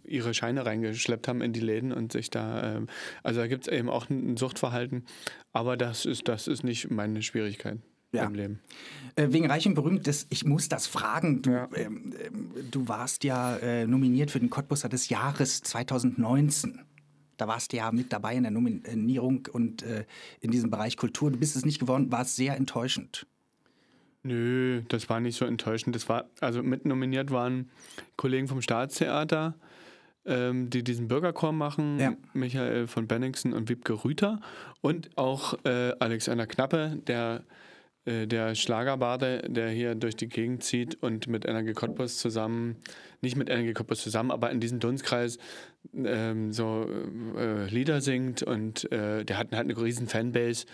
ihre 0.05 0.35
Scheine 0.35 0.67
reingeschleppt 0.67 1.29
haben 1.29 1.41
in 1.41 1.53
die 1.53 1.61
Läden 1.61 1.93
und 1.93 2.12
sich 2.12 2.31
da, 2.31 2.77
ähm, 2.77 2.89
also 3.23 3.41
da 3.41 3.47
gibt 3.47 3.69
es 3.69 3.73
eben 3.73 3.89
auch 3.89 4.11
ein 4.11 4.37
Suchtverhalten, 4.37 5.05
aber 5.53 5.77
das 5.77 6.05
ist, 6.05 6.29
das 6.29 6.49
ist 6.49 6.65
nicht 6.65 6.91
meine 6.91 7.23
Schwierigkeit. 7.23 7.79
Ja. 8.12 8.25
Im 8.25 8.35
Leben. 8.35 8.61
Äh, 9.15 9.29
wegen 9.31 9.47
Reich 9.47 9.69
und 9.69 9.75
Berühmt, 9.75 10.09
das, 10.09 10.27
ich 10.31 10.45
muss 10.45 10.69
das 10.69 10.89
fragen. 10.89 11.43
Du, 11.43 11.51
ja. 11.51 11.69
ähm, 11.77 12.12
ähm 12.27 12.51
du 12.69 12.88
warst 12.88 13.23
ja 13.23 13.57
äh, 13.59 13.87
nominiert 13.87 14.33
für 14.33 14.40
den 14.40 14.50
Cottbusser 14.50 14.88
des 14.88 15.11
Jahres 15.11 15.62
2019. 15.62 16.81
Da 17.37 17.47
warst 17.47 17.73
du 17.73 17.76
ja 17.76 17.93
mit 17.93 18.12
dabei 18.12 18.35
in 18.35 18.43
der 18.43 18.50
Nominierung 18.50 19.49
und 19.52 19.85
äh, 19.85 20.07
in 20.40 20.50
diesem 20.50 20.71
Bereich 20.71 20.97
Kultur. 20.97 21.31
Du 21.31 21.38
bist 21.38 21.55
es 21.55 21.64
nicht 21.64 21.79
geworden, 21.79 22.11
war 22.11 22.23
es 22.23 22.35
sehr 22.35 22.57
enttäuschend. 22.57 23.29
Nö, 24.23 24.83
das 24.89 25.09
war 25.09 25.21
nicht 25.21 25.37
so 25.37 25.45
enttäuschend. 25.45 25.97
Das 25.97 26.09
war, 26.09 26.29
also 26.41 26.62
mit 26.62 26.85
nominiert 26.85 27.31
waren 27.31 27.71
Kollegen 28.17 28.49
vom 28.49 28.61
Staatstheater, 28.61 29.55
ähm, 30.27 30.69
die 30.69 30.85
diesen 30.85 31.09
Bürgerchor 31.09 31.53
machen, 31.53 31.99
ja. 31.99 32.12
Michael 32.35 32.87
von 32.87 33.07
Benningsen 33.07 33.55
und 33.55 33.69
Wiebke 33.69 34.05
Rüther 34.05 34.41
und 34.83 35.17
auch 35.17 35.55
äh, 35.65 35.93
Alexander 35.99 36.47
Knappe, 36.47 36.99
der 37.07 37.45
äh, 38.05 38.27
der 38.27 38.55
Schlagerbade, 38.55 39.43
der 39.49 39.71
hier 39.71 39.95
durch 39.95 40.17
die 40.17 40.29
Gegend 40.29 40.62
zieht 40.62 41.03
und 41.03 41.27
mit 41.27 41.47
Energie 41.47 41.75
Cottbus 41.75 42.19
zusammen, 42.19 42.77
nicht 43.21 43.37
mit 43.37 43.50
Energie 43.50 43.75
Cottbus 43.75 44.03
zusammen, 44.03 44.31
aber 44.31 44.50
in 44.50 44.61
diesem 44.61 44.81
Dunstkreis 44.81 45.39
ähm, 45.95 46.53
so 46.53 46.87
äh, 47.37 47.67
Lieder 47.67 48.00
singt 48.00 48.43
und 48.43 48.91
äh, 48.91 49.25
der 49.25 49.39
hat 49.39 49.53
halt 49.53 49.65
eine 49.65 49.81
riesen 49.81 50.09
Fanbase 50.09 50.67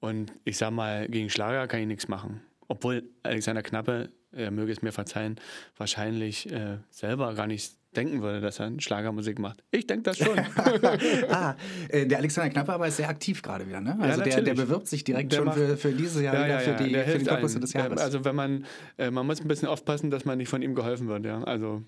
und 0.00 0.32
ich 0.44 0.56
sag 0.56 0.70
mal, 0.70 1.08
gegen 1.08 1.30
Schlager 1.30 1.66
kann 1.68 1.80
ich 1.80 1.86
nichts 1.86 2.08
machen. 2.08 2.40
Obwohl 2.68 3.04
Alexander 3.22 3.62
Knappe, 3.62 4.10
er 4.32 4.50
möge 4.50 4.72
es 4.72 4.82
mir 4.82 4.92
verzeihen, 4.92 5.36
wahrscheinlich 5.76 6.50
äh, 6.50 6.78
selber 6.90 7.34
gar 7.34 7.46
nicht 7.46 7.76
denken 7.96 8.22
würde, 8.22 8.40
dass 8.40 8.58
er 8.58 8.72
Schlagermusik 8.78 9.38
macht. 9.38 9.62
Ich 9.70 9.86
denke 9.86 10.04
das 10.04 10.18
schon. 10.18 10.38
ah, 11.30 11.54
äh, 11.88 12.06
der 12.06 12.18
Alexander 12.18 12.50
Knappe 12.50 12.72
aber 12.72 12.88
ist 12.88 12.96
sehr 12.96 13.08
aktiv 13.08 13.42
gerade 13.42 13.66
wieder, 13.68 13.80
ne? 13.80 13.96
Also 14.00 14.20
ja, 14.20 14.26
der, 14.26 14.42
der, 14.42 14.54
bewirbt 14.54 14.88
sich 14.88 15.04
direkt 15.04 15.32
der 15.32 15.36
schon 15.38 15.46
macht, 15.46 15.58
für, 15.58 15.76
für 15.76 15.92
dieses 15.92 16.22
Jahr, 16.22 16.34
ja, 16.34 16.46
ja, 16.46 16.58
für, 16.58 16.82
die, 16.82 16.94
für 16.94 17.18
den 17.18 17.26
Cottbus 17.26 17.54
des 17.54 17.72
Jahres. 17.72 18.00
Also 18.00 18.24
wenn 18.24 18.34
man, 18.34 18.64
äh, 18.96 19.10
man 19.10 19.26
muss 19.26 19.40
ein 19.40 19.48
bisschen 19.48 19.68
aufpassen, 19.68 20.10
dass 20.10 20.24
man 20.24 20.38
nicht 20.38 20.48
von 20.48 20.62
ihm 20.62 20.74
geholfen 20.74 21.08
wird, 21.08 21.26
ja. 21.26 21.42
Also 21.44 21.82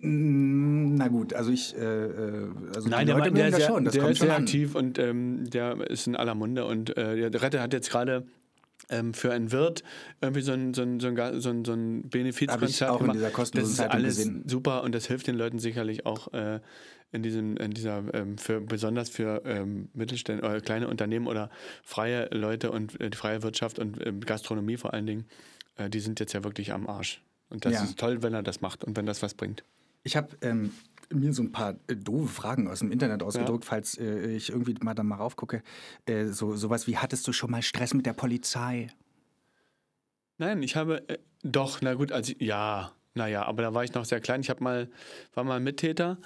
mm, 0.00 0.94
na 0.94 1.08
gut, 1.08 1.34
also 1.34 1.50
ich, 1.50 1.76
äh, 1.76 1.80
äh 1.80 2.48
also 2.74 2.88
Nein, 2.88 3.06
der, 3.06 3.18
Leute 3.18 3.32
der, 3.32 3.50
der, 3.50 3.60
schon, 3.60 3.84
das 3.84 3.92
der 3.92 4.02
kommt 4.02 4.12
ist 4.12 4.18
schon 4.18 4.28
sehr 4.28 4.36
an. 4.36 4.42
aktiv 4.42 4.74
und 4.74 4.98
ähm, 4.98 5.44
der 5.50 5.78
ist 5.90 6.06
in 6.06 6.16
aller 6.16 6.34
Munde 6.34 6.64
und 6.64 6.96
äh, 6.96 7.30
der 7.30 7.42
Rette 7.42 7.60
hat 7.60 7.74
jetzt 7.74 7.90
gerade 7.90 8.24
ähm, 8.92 9.14
für 9.14 9.32
einen 9.32 9.50
Wirt 9.50 9.82
irgendwie 10.20 10.42
so 10.42 10.52
ein, 10.52 10.74
so 10.74 10.82
ein, 10.82 11.00
so 11.00 11.08
ein, 11.08 11.40
so 11.40 11.50
ein, 11.50 11.64
so 11.64 11.72
ein 11.72 12.08
Benefizkonzert 12.08 12.90
auch 12.90 12.98
gemacht. 12.98 13.14
in 13.14 13.20
dieser 13.20 13.30
kostenlosen 13.30 13.76
das 13.76 13.86
ist 13.86 13.92
alles 13.92 14.16
gesehen. 14.18 14.44
super 14.46 14.82
und 14.84 14.94
das 14.94 15.06
hilft 15.06 15.26
den 15.26 15.36
Leuten 15.36 15.58
sicherlich 15.58 16.06
auch 16.06 16.32
äh, 16.32 16.60
in 17.10 17.22
diesem, 17.22 17.56
in 17.56 17.72
dieser, 17.72 18.02
ähm, 18.14 18.38
für 18.38 18.60
besonders 18.60 19.10
für 19.10 19.42
ähm, 19.44 19.88
Mittelständler 19.92 20.48
oder 20.48 20.60
kleine 20.60 20.88
Unternehmen 20.88 21.26
oder 21.26 21.50
freie 21.82 22.28
Leute 22.30 22.70
und 22.70 23.00
äh, 23.00 23.10
die 23.10 23.16
freie 23.16 23.42
Wirtschaft 23.42 23.78
und 23.78 24.04
äh, 24.04 24.12
Gastronomie 24.12 24.76
vor 24.76 24.94
allen 24.94 25.06
Dingen, 25.06 25.26
äh, 25.76 25.90
die 25.90 26.00
sind 26.00 26.20
jetzt 26.20 26.32
ja 26.32 26.44
wirklich 26.44 26.72
am 26.72 26.86
Arsch. 26.86 27.22
Und 27.50 27.66
das 27.66 27.74
ja. 27.74 27.84
ist 27.84 27.98
toll, 27.98 28.22
wenn 28.22 28.32
er 28.32 28.42
das 28.42 28.62
macht 28.62 28.82
und 28.82 28.96
wenn 28.96 29.04
das 29.04 29.22
was 29.22 29.34
bringt. 29.34 29.62
Ich 30.04 30.16
habe 30.16 30.28
ähm, 30.40 30.72
mir 31.14 31.32
so 31.32 31.42
ein 31.42 31.52
paar 31.52 31.76
äh, 31.86 31.96
doofe 31.96 32.28
Fragen 32.32 32.68
aus 32.68 32.80
dem 32.80 32.92
Internet 32.92 33.22
ausgedruckt, 33.22 33.64
ja. 33.64 33.70
falls 33.70 33.98
äh, 33.98 34.34
ich 34.34 34.50
irgendwie 34.50 34.74
mal 34.80 34.94
da 34.94 35.02
mal 35.02 35.16
raufgucke. 35.16 35.62
Äh, 36.06 36.26
so 36.26 36.56
sowas 36.56 36.86
wie, 36.86 36.96
hattest 36.96 37.26
du 37.26 37.32
schon 37.32 37.50
mal 37.50 37.62
Stress 37.62 37.94
mit 37.94 38.06
der 38.06 38.12
Polizei? 38.12 38.88
Nein, 40.38 40.62
ich 40.62 40.76
habe 40.76 41.08
äh, 41.08 41.18
doch, 41.42 41.80
na 41.80 41.94
gut, 41.94 42.12
also 42.12 42.32
ja, 42.38 42.92
naja, 43.14 43.44
aber 43.44 43.62
da 43.62 43.74
war 43.74 43.84
ich 43.84 43.92
noch 43.94 44.04
sehr 44.04 44.20
klein. 44.20 44.40
Ich 44.40 44.50
habe 44.50 44.62
mal, 44.62 44.88
war 45.34 45.44
mal 45.44 45.60
Mittäter. 45.60 46.18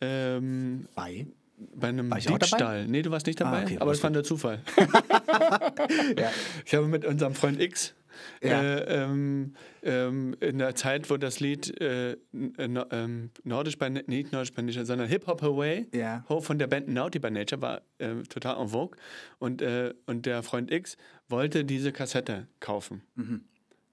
Ähm, 0.00 0.86
bei? 0.94 1.26
Bei 1.74 1.88
einem 1.88 2.10
war 2.10 2.18
Diebstahl. 2.18 2.88
Nee, 2.88 3.02
du 3.02 3.10
warst 3.10 3.26
nicht 3.26 3.40
dabei, 3.40 3.60
ah, 3.60 3.62
okay, 3.62 3.78
aber 3.78 3.92
das 3.92 4.02
war 4.02 4.10
der 4.10 4.24
Zufall. 4.24 4.60
ja. 6.18 6.30
Ich 6.64 6.74
habe 6.74 6.88
mit 6.88 7.04
unserem 7.04 7.34
Freund 7.34 7.60
X 7.60 7.94
Ja. 8.42 8.62
Äh, 8.62 9.04
ähm, 9.04 9.54
ähm, 9.82 10.36
in 10.40 10.58
der 10.58 10.74
Zeit, 10.74 11.10
wo 11.10 11.16
das 11.16 11.40
Lied 11.40 11.80
äh, 11.80 12.16
no, 12.32 12.84
ähm, 12.90 13.30
Nordisch 13.44 13.78
by 13.78 13.90
nicht 13.90 14.32
Nordisch 14.32 14.52
by 14.52 14.62
Nature, 14.62 14.84
sondern 14.84 15.08
Hip 15.08 15.26
Hop 15.26 15.42
Away 15.42 15.86
Ja. 15.92 16.24
Von 16.28 16.58
der 16.58 16.66
Band 16.66 16.88
Naughty 16.88 17.18
by 17.18 17.30
Nature 17.30 17.60
war 17.60 17.82
äh, 17.98 18.22
total 18.28 18.60
en 18.60 18.68
vogue. 18.68 18.96
Und, 19.38 19.62
äh, 19.62 19.94
und 20.06 20.26
der 20.26 20.42
Freund 20.42 20.70
X 20.70 20.96
wollte 21.28 21.64
diese 21.64 21.92
Kassette 21.92 22.48
kaufen. 22.60 23.02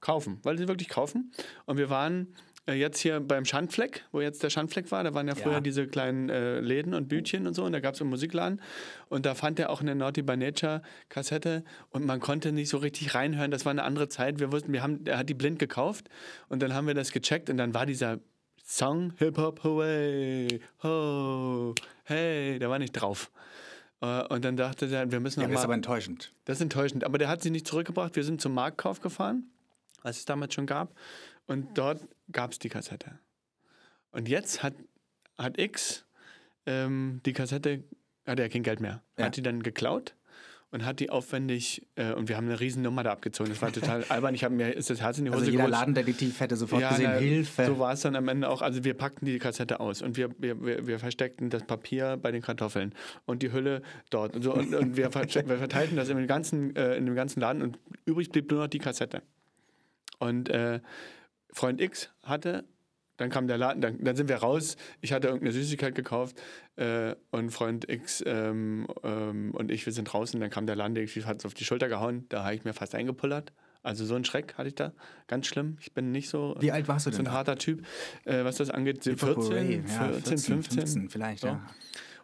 Kaufen, 0.01 0.39
wollte 0.43 0.61
sie 0.61 0.67
wirklich 0.67 0.89
kaufen. 0.89 1.31
Und 1.65 1.77
wir 1.77 1.89
waren 1.89 2.21
äh, 2.21 2.48
jetzt 2.73 2.99
hier 2.99 3.19
beim 3.19 3.45
Schandfleck, 3.45 4.03
wo 4.11 4.21
jetzt 4.21 4.41
der 4.43 4.49
Schandfleck 4.49 4.91
war. 4.91 5.03
Da 5.03 5.13
waren 5.13 5.27
ja 5.27 5.35
früher 5.35 5.53
Ja. 5.53 5.59
diese 5.61 5.87
kleinen 5.87 6.29
äh, 6.29 6.59
Läden 6.59 6.93
und 6.93 7.07
Bütchen 7.07 7.47
und 7.47 7.53
so. 7.53 7.63
Und 7.63 7.71
da 7.73 7.79
gab 7.79 7.95
es 7.95 8.01
einen 8.01 8.09
Musikladen. 8.09 8.61
Und 9.09 9.25
da 9.25 9.35
fand 9.35 9.59
er 9.59 9.69
auch 9.69 9.81
eine 9.81 9.95
Naughty 9.95 10.21
by 10.21 10.37
Nature 10.37 10.81
Kassette. 11.09 11.63
Und 11.89 12.05
man 12.05 12.19
konnte 12.19 12.51
nicht 12.51 12.69
so 12.69 12.77
richtig 12.77 13.15
reinhören. 13.15 13.51
Das 13.51 13.65
war 13.65 13.71
eine 13.71 13.83
andere 13.83 14.09
Zeit. 14.09 14.39
Wir 14.39 14.51
wussten, 14.51 14.73
wir 14.73 14.81
haben, 14.83 15.05
er 15.05 15.17
hat 15.19 15.29
die 15.29 15.33
blind 15.33 15.59
gekauft. 15.59 16.09
Und 16.47 16.61
dann 16.61 16.73
haben 16.73 16.87
wir 16.87 16.93
das 16.93 17.11
gecheckt. 17.11 17.49
Und 17.49 17.57
dann 17.57 17.73
war 17.73 17.85
dieser 17.85 18.19
Song 18.63 19.13
Hip 19.17 19.37
Hop 19.37 19.65
Away, 19.65 20.59
ho, 20.83 21.73
hey, 22.03 22.59
der 22.59 22.69
war 22.69 22.77
nicht 22.77 22.91
drauf. 22.93 23.31
Äh, 24.01 24.23
Und 24.27 24.45
dann 24.45 24.55
dachte 24.57 24.85
er, 24.85 25.11
wir 25.11 25.19
müssen 25.19 25.41
Ja, 25.41 25.47
noch 25.47 25.53
das 25.53 25.61
ist 25.61 25.65
aber 25.65 25.73
enttäuschend. 25.73 26.31
das 26.45 26.57
ist 26.57 26.61
enttäuschend. 26.61 27.03
Aber 27.03 27.17
der 27.17 27.29
hat 27.29 27.41
sie 27.41 27.49
nicht 27.49 27.67
zurückgebracht. 27.67 28.15
Wir 28.15 28.23
sind 28.23 28.39
zum 28.41 28.53
Marktkauf 28.53 29.01
gefahren, 29.01 29.49
was 30.03 30.17
es 30.19 30.25
damals 30.25 30.53
schon 30.53 30.67
gab. 30.67 30.93
Und 31.49 31.77
dort 31.77 32.07
gab 32.31 32.51
es 32.51 32.59
die 32.59 32.69
Kassette. 32.69 33.17
Und 34.11 34.29
jetzt 34.29 34.61
hat, 34.61 34.75
hat 35.37 35.57
X 35.59 36.05
ähm, 36.67 37.21
die 37.25 37.33
Kassette, 37.33 37.83
hatte 38.27 38.43
ja 38.43 38.49
kein 38.49 38.63
Geld 38.63 38.79
mehr, 38.79 39.01
Ja. 39.17 39.25
hat 39.25 39.35
die 39.35 39.41
dann 39.41 39.63
geklaut 39.63 40.15
und 40.71 40.85
hat 40.85 40.99
die 40.99 41.09
aufwendig, 41.09 41.87
äh, 41.95 42.13
und 42.13 42.29
wir 42.29 42.37
haben 42.37 42.45
eine 42.45 42.59
riesen 42.59 42.83
Nummer 42.83 43.01
da 43.01 43.11
abgezogen. 43.11 43.49
Das 43.49 43.59
war 43.63 43.73
total 43.73 44.03
albern. 44.09 44.35
Ich 44.35 44.43
habe 44.43 44.53
mir 44.53 44.75
ist 44.75 44.91
das 44.91 45.01
Herz 45.01 45.17
in 45.17 45.25
die 45.25 45.31
Hose 45.31 45.39
Also 45.39 45.51
jeder 45.51 45.63
gerutscht. 45.63 45.79
Ladendetektiv 45.79 46.39
hätte 46.39 46.55
sofort 46.55 46.83
Ja, 46.83 46.89
gesehen, 46.89 47.09
na, 47.11 47.17
Hilfe. 47.17 47.65
So 47.65 47.79
war 47.79 47.93
es 47.93 48.01
dann 48.01 48.15
am 48.15 48.27
Ende 48.27 48.47
auch. 48.47 48.61
Also 48.61 48.83
wir 48.83 48.93
packten 48.93 49.25
die 49.25 49.39
Kassette 49.39 49.79
aus 49.79 50.03
und 50.03 50.17
wir, 50.17 50.29
wir, 50.37 50.85
wir, 50.85 50.99
versteckten 50.99 51.49
das 51.49 51.63
Papier 51.63 52.17
bei 52.17 52.31
den 52.31 52.43
Kartoffeln 52.43 52.93
und 53.25 53.41
die 53.41 53.51
Hülle 53.51 53.81
dort. 54.11 54.35
Und, 54.35 54.43
so, 54.43 54.53
und, 54.53 54.75
und 54.75 54.95
wir, 54.97 55.11
wir 55.11 55.57
verteilten 55.57 55.95
das 55.95 56.09
in 56.09 56.17
dem, 56.17 56.27
ganzen, 56.27 56.75
äh, 56.75 56.95
in 56.95 57.07
dem 57.07 57.15
ganzen 57.15 57.39
Laden 57.39 57.63
und 57.63 57.79
übrig 58.05 58.29
blieb 58.29 58.51
nur 58.51 58.61
noch 58.61 58.67
die 58.67 58.77
Kassette. 58.79 59.23
Und 60.19 60.49
äh, 60.49 60.81
Freund 61.51 61.81
X 61.81 62.09
hatte, 62.23 62.65
dann 63.17 63.29
kam 63.29 63.47
der 63.47 63.57
Laden, 63.57 63.81
dann, 63.81 64.01
dann 64.01 64.15
sind 64.15 64.29
wir 64.29 64.37
raus. 64.37 64.77
Ich 65.01 65.11
hatte 65.11 65.27
irgendeine 65.27 65.51
Süßigkeit 65.51 65.93
gekauft 65.93 66.41
äh, 66.77 67.15
und 67.31 67.51
Freund 67.51 67.89
X 67.89 68.23
ähm, 68.25 68.87
ähm, 69.03 69.51
und 69.51 69.71
ich, 69.71 69.85
wir 69.85 69.91
sind 69.91 70.05
draußen. 70.05 70.39
Dann 70.39 70.49
kam 70.49 70.65
der 70.65 70.77
Ladendetektiv, 70.77 71.25
hat 71.25 71.39
es 71.39 71.45
auf 71.45 71.53
die 71.53 71.65
Schulter 71.65 71.89
gehauen. 71.89 72.25
Da 72.29 72.45
habe 72.45 72.55
ich 72.55 72.63
mir 72.63 72.73
fast 72.73 72.95
eingepullert. 72.95 73.51
Also 73.83 74.05
so 74.05 74.15
einen 74.15 74.25
Schreck 74.25 74.55
hatte 74.57 74.69
ich 74.69 74.75
da. 74.75 74.93
Ganz 75.27 75.47
schlimm. 75.47 75.77
Ich 75.81 75.93
bin 75.93 76.11
nicht 76.11 76.29
so, 76.29 76.55
Wie 76.59 76.71
alt 76.71 76.87
warst 76.87 77.07
du 77.07 77.11
so 77.11 77.17
denn? 77.17 77.25
ein 77.27 77.31
da? 77.31 77.37
harter 77.37 77.57
Typ, 77.57 77.85
äh, 78.25 78.43
was 78.43 78.57
das 78.57 78.69
angeht. 78.69 79.03
Hip 79.03 79.21
Hop 79.21 79.43
14, 79.43 79.51
Hooray. 79.51 79.83
14, 79.83 80.37
15. 80.37 80.77
15 80.79 81.09
vielleicht, 81.09 81.43
ja. 81.43 81.61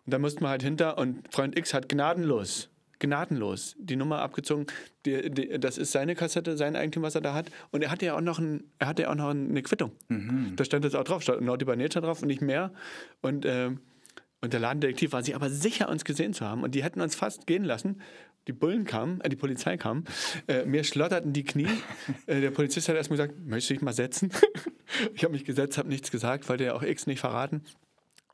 Und 0.06 0.14
da 0.14 0.20
mussten 0.20 0.44
wir 0.44 0.50
halt 0.50 0.64
hinter 0.64 0.98
und 0.98 1.34
Freund 1.34 1.58
X 1.58 1.74
hat 1.74 1.90
gnadenlos, 1.90 2.70
gnadenlos 3.00 3.76
die 3.80 3.96
Nummer 3.96 4.20
abgezogen. 4.20 4.68
Die, 5.06 5.30
die, 5.30 5.60
das 5.60 5.78
ist 5.78 5.92
seine 5.92 6.16
Kassette, 6.16 6.58
sein 6.58 6.76
Eigentum, 6.76 7.04
was 7.04 7.16
er 7.16 7.22
da 7.22 7.34
hat. 7.34 7.52
Und 7.72 7.84
er 7.84 7.92
hatte 7.92 8.06
ja 8.06 8.16
auch 8.16 8.22
noch, 8.22 8.40
ein, 8.40 8.64
er 8.80 8.88
hatte 8.88 9.04
ja 9.04 9.12
auch 9.12 9.16
noch 9.16 9.30
eine 9.30 9.62
Quittung. 9.64 9.92
Mhm. 10.10 10.54
Da 10.56 10.66
stand 10.66 10.86
das 10.86 10.96
auch 10.96 11.04
drauf, 11.04 11.22
stand 11.22 11.42
Naughty 11.42 11.66
by 11.66 11.76
Nature 11.76 12.06
drauf 12.06 12.22
und 12.22 12.28
nicht 12.28 12.42
mehr. 12.42 12.72
Und, 13.22 13.46
ähm, 13.46 13.80
und 14.42 14.54
der 14.54 14.60
Ladendetektiv 14.60 15.12
war 15.12 15.24
sich 15.24 15.36
aber 15.36 15.50
sicher, 15.50 15.90
uns 15.90 16.06
gesehen 16.06 16.34
zu 16.34 16.46
haben. 16.46 16.64
Und 16.64 16.76
die 16.76 16.84
hätten 16.84 17.02
uns 17.02 17.16
fast 17.16 17.48
gehen 17.48 17.64
lassen. 17.64 18.02
Die 18.48 18.54
Bullen 18.54 18.86
kamen, 18.86 19.22
äh, 19.22 19.30
die 19.30 19.36
Polizei 19.36 19.78
kam. 19.78 20.04
Äh, 20.48 20.66
mir 20.66 20.84
schlotterten 20.84 21.34
die 21.34 21.44
Knie. 21.44 21.68
Äh, 22.28 22.42
der 22.42 22.52
Polizist 22.52 22.90
hat 22.90 22.96
erstmal 22.96 23.18
gesagt, 23.18 23.40
möchtest 23.46 23.70
du 23.70 23.74
dich 23.76 23.84
mal 23.84 23.94
setzen? 23.94 24.32
ich 25.14 25.24
habe 25.24 25.34
mich 25.34 25.46
gesetzt, 25.46 25.78
habe 25.78 25.90
nichts 25.90 26.10
gesagt, 26.10 26.48
wollte 26.50 26.64
ja 26.64 26.74
auch 26.74 26.82
X 26.82 27.08
nicht 27.08 27.20
verraten. 27.20 27.64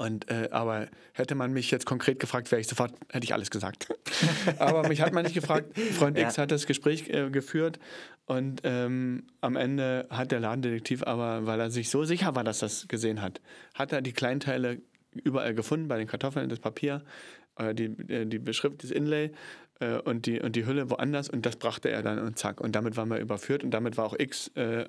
Und, 0.02 0.32
äh, 0.32 0.50
aber 0.50 0.88
hätte 1.14 1.36
man 1.36 1.54
mich 1.54 1.70
jetzt 1.70 1.86
konkret 1.86 2.20
gefragt, 2.20 2.52
wäre 2.52 2.60
ich 2.60 2.68
sofort, 2.68 2.92
hätte 3.12 3.24
ich 3.24 3.36
alles 3.36 3.52
gesagt. 3.52 3.88
aber 4.58 4.88
mich 4.88 5.00
hat 5.00 5.14
man 5.14 5.24
nicht 5.24 5.36
gefragt. 5.36 5.78
Freund 5.78 6.18
X 6.18 6.40
hat 6.40 6.50
das 6.50 6.66
Gespräch 6.66 7.08
äh, 7.10 7.30
geführt 7.30 7.78
und 8.26 8.62
ähm, 8.64 9.28
am 9.42 9.56
Ende 9.56 10.08
hat 10.10 10.32
der 10.32 10.40
Ladendetektiv 10.40 11.04
aber, 11.04 11.46
weil 11.46 11.60
er 11.60 11.70
sich 11.70 11.92
so 11.92 12.04
sicher 12.04 12.34
war, 12.34 12.44
dass 12.44 12.64
er 12.64 12.66
das 12.66 12.88
gesehen 12.88 13.22
hat, 13.22 13.42
hat 13.76 13.92
er 13.92 14.02
die 14.02 14.12
Kleinteile 14.12 14.82
überall 15.14 15.54
gefunden, 15.54 15.88
bei 15.88 16.00
den 16.00 16.08
Kartoffeln, 16.08 16.50
das 16.50 16.58
Papier, 16.58 17.04
äh, 17.58 17.76
die, 17.76 17.96
äh, 18.12 18.26
die 18.26 18.40
Beschrift, 18.40 18.84
das 18.84 18.90
Inlay 18.90 19.30
äh, 19.82 19.98
und, 20.00 20.26
die, 20.26 20.42
und 20.42 20.56
die 20.56 20.66
Hülle 20.66 20.90
woanders 20.90 21.30
und 21.30 21.46
das 21.46 21.58
brachte 21.58 21.90
er 21.90 22.02
dann 22.02 22.18
und 22.18 22.40
zack. 22.40 22.60
Und 22.60 22.76
damit 22.76 22.98
waren 22.98 23.10
wir 23.10 23.20
überführt 23.20 23.64
und 23.64 23.70
damit 23.70 23.98
war 23.98 24.06
auch 24.06 24.18
X, 24.18 24.48
äh, 24.56 24.86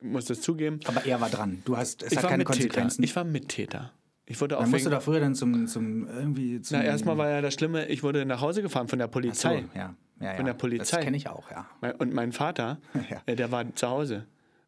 musste 0.00 0.32
es 0.32 0.40
zugeben. 0.40 0.80
Aber 0.86 1.04
er 1.04 1.20
war 1.20 1.28
dran. 1.28 1.60
Du 1.66 1.76
hast, 1.76 2.02
es 2.02 2.12
Ich 2.12 2.18
hat 2.18 2.30
keine. 2.30 2.44
Konsequenzen. 2.44 3.02
Ich 3.04 3.14
war 3.14 3.24
Mittäter. 3.24 3.92
Ich 4.32 4.40
wurde 4.40 4.56
auch 4.56 4.62
Dann 4.62 4.70
musst 4.70 4.86
du 4.86 4.90
doch 4.90 5.02
früher 5.02 5.20
dann 5.20 5.34
zum, 5.34 5.66
zum 5.66 6.08
irgendwie 6.08 6.60
zum. 6.62 6.78
na, 6.78 6.84
erstmal 6.84 7.18
war 7.18 7.28
ja 7.28 7.40
das 7.42 7.52
Schlimme, 7.54 7.86
ich 7.86 8.02
wurde 8.02 8.24
nach 8.24 8.40
Hause 8.40 8.62
gefahren 8.62 8.88
von 8.88 8.98
der 8.98 9.08
Ach 9.08 9.12
so, 9.12 9.20
Polizei. 9.20 9.64
ja. 9.74 9.94
Ja, 10.20 10.30
ja. 10.30 10.34
Von 10.36 10.46
der 10.46 10.54
Polizei. 10.54 10.96
Das 10.96 11.04
kenne 11.04 11.16
ich 11.16 11.28
auch, 11.28 11.50
ja. 11.50 11.66
Und 11.98 12.14
mein 12.14 12.32
Vater, 12.32 12.78
Ja. 13.10 13.20
äh, 13.26 13.36
der 13.36 13.50
war 13.52 13.64
zu 13.74 13.88
Hause. 13.88 14.24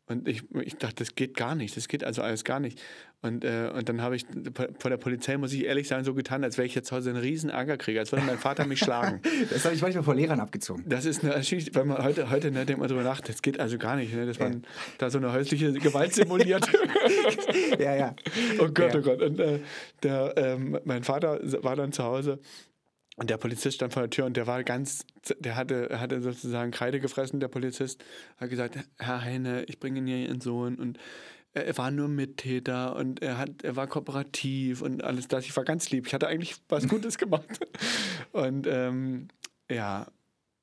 Und 0.06 0.28
ich, 0.28 0.42
ich 0.62 0.76
dachte, 0.76 0.96
das 0.96 1.14
geht 1.14 1.34
gar 1.34 1.54
nicht, 1.54 1.76
das 1.78 1.88
geht 1.88 2.04
also 2.04 2.20
alles 2.20 2.44
gar 2.44 2.60
nicht. 2.60 2.78
Und, 3.22 3.42
äh, 3.42 3.70
und 3.74 3.88
dann 3.88 4.02
habe 4.02 4.16
ich 4.16 4.26
vor 4.78 4.90
der 4.90 4.98
Polizei, 4.98 5.38
muss 5.38 5.54
ich 5.54 5.64
ehrlich 5.64 5.88
sagen, 5.88 6.04
so 6.04 6.12
getan, 6.12 6.44
als 6.44 6.58
wäre 6.58 6.66
ich 6.66 6.74
jetzt 6.74 6.88
zu 6.88 6.96
Hause 6.96 7.08
einen 7.08 7.20
riesen 7.20 7.48
Ärger 7.48 7.78
kriege, 7.78 8.00
als 8.00 8.12
würde 8.12 8.26
mein 8.26 8.36
Vater 8.36 8.66
mich 8.66 8.80
schlagen. 8.80 9.22
Das 9.50 9.64
habe 9.64 9.74
ich 9.74 9.80
manchmal 9.80 10.04
vor 10.04 10.14
Lehrern 10.14 10.40
abgezogen. 10.40 10.84
Das 10.86 11.06
ist 11.06 11.24
eine 11.24 11.34
Geschichte, 11.34 11.74
wenn 11.74 11.88
man 11.88 12.04
heute, 12.04 12.28
heute 12.28 12.50
ne, 12.50 12.66
denkt 12.66 12.80
man 12.80 12.88
drüber 12.88 13.02
nach, 13.02 13.22
das 13.22 13.40
geht 13.40 13.58
also 13.58 13.78
gar 13.78 13.96
nicht, 13.96 14.14
ne, 14.14 14.26
dass 14.26 14.38
man 14.38 14.62
da 14.98 15.08
so 15.08 15.16
eine 15.16 15.32
häusliche 15.32 15.72
Gewalt 15.72 16.12
simuliert. 16.14 16.68
Ja, 17.78 17.94
ja. 17.94 18.14
Oh 18.58 18.68
Gott, 18.68 18.92
Ja. 18.94 18.98
oh 19.00 19.02
Gott. 19.02 19.22
Und 19.22 19.38
äh, 19.40 19.60
der, 20.02 20.34
ähm, 20.36 20.78
mein 20.84 21.02
Vater 21.02 21.40
war 21.62 21.76
dann 21.76 21.92
zu 21.92 22.04
Hause 22.04 22.40
und 23.16 23.30
der 23.30 23.36
Polizist 23.36 23.76
stand 23.76 23.92
vor 23.92 24.02
der 24.02 24.10
Tür 24.10 24.26
und 24.26 24.36
der 24.36 24.46
war 24.46 24.64
ganz, 24.64 25.04
der 25.38 25.56
hatte, 25.56 26.00
hatte 26.00 26.20
sozusagen 26.20 26.70
Kreide 26.70 27.00
gefressen, 27.00 27.40
der 27.40 27.48
Polizist, 27.48 28.04
hat 28.38 28.50
gesagt, 28.50 28.78
Herr 28.98 29.22
Heine, 29.22 29.64
ich 29.64 29.78
bringe 29.78 29.98
Ihnen 29.98 30.06
hier 30.06 30.18
Ihren 30.18 30.40
Sohn 30.40 30.76
und 30.76 30.98
er 31.54 31.78
war 31.78 31.92
nur 31.92 32.08
Mittäter 32.08 32.96
und 32.96 33.22
er, 33.22 33.38
hat, 33.38 33.62
er 33.62 33.76
war 33.76 33.86
kooperativ 33.86 34.82
und 34.82 35.04
alles 35.04 35.28
das. 35.28 35.44
Ich 35.44 35.56
war 35.56 35.64
ganz 35.64 35.88
lieb. 35.90 36.06
Ich 36.08 36.14
hatte 36.14 36.26
eigentlich 36.26 36.56
was 36.68 36.88
Gutes 36.88 37.16
gemacht. 37.16 37.60
Und 38.32 38.66
ähm, 38.66 39.28
ja, 39.70 40.08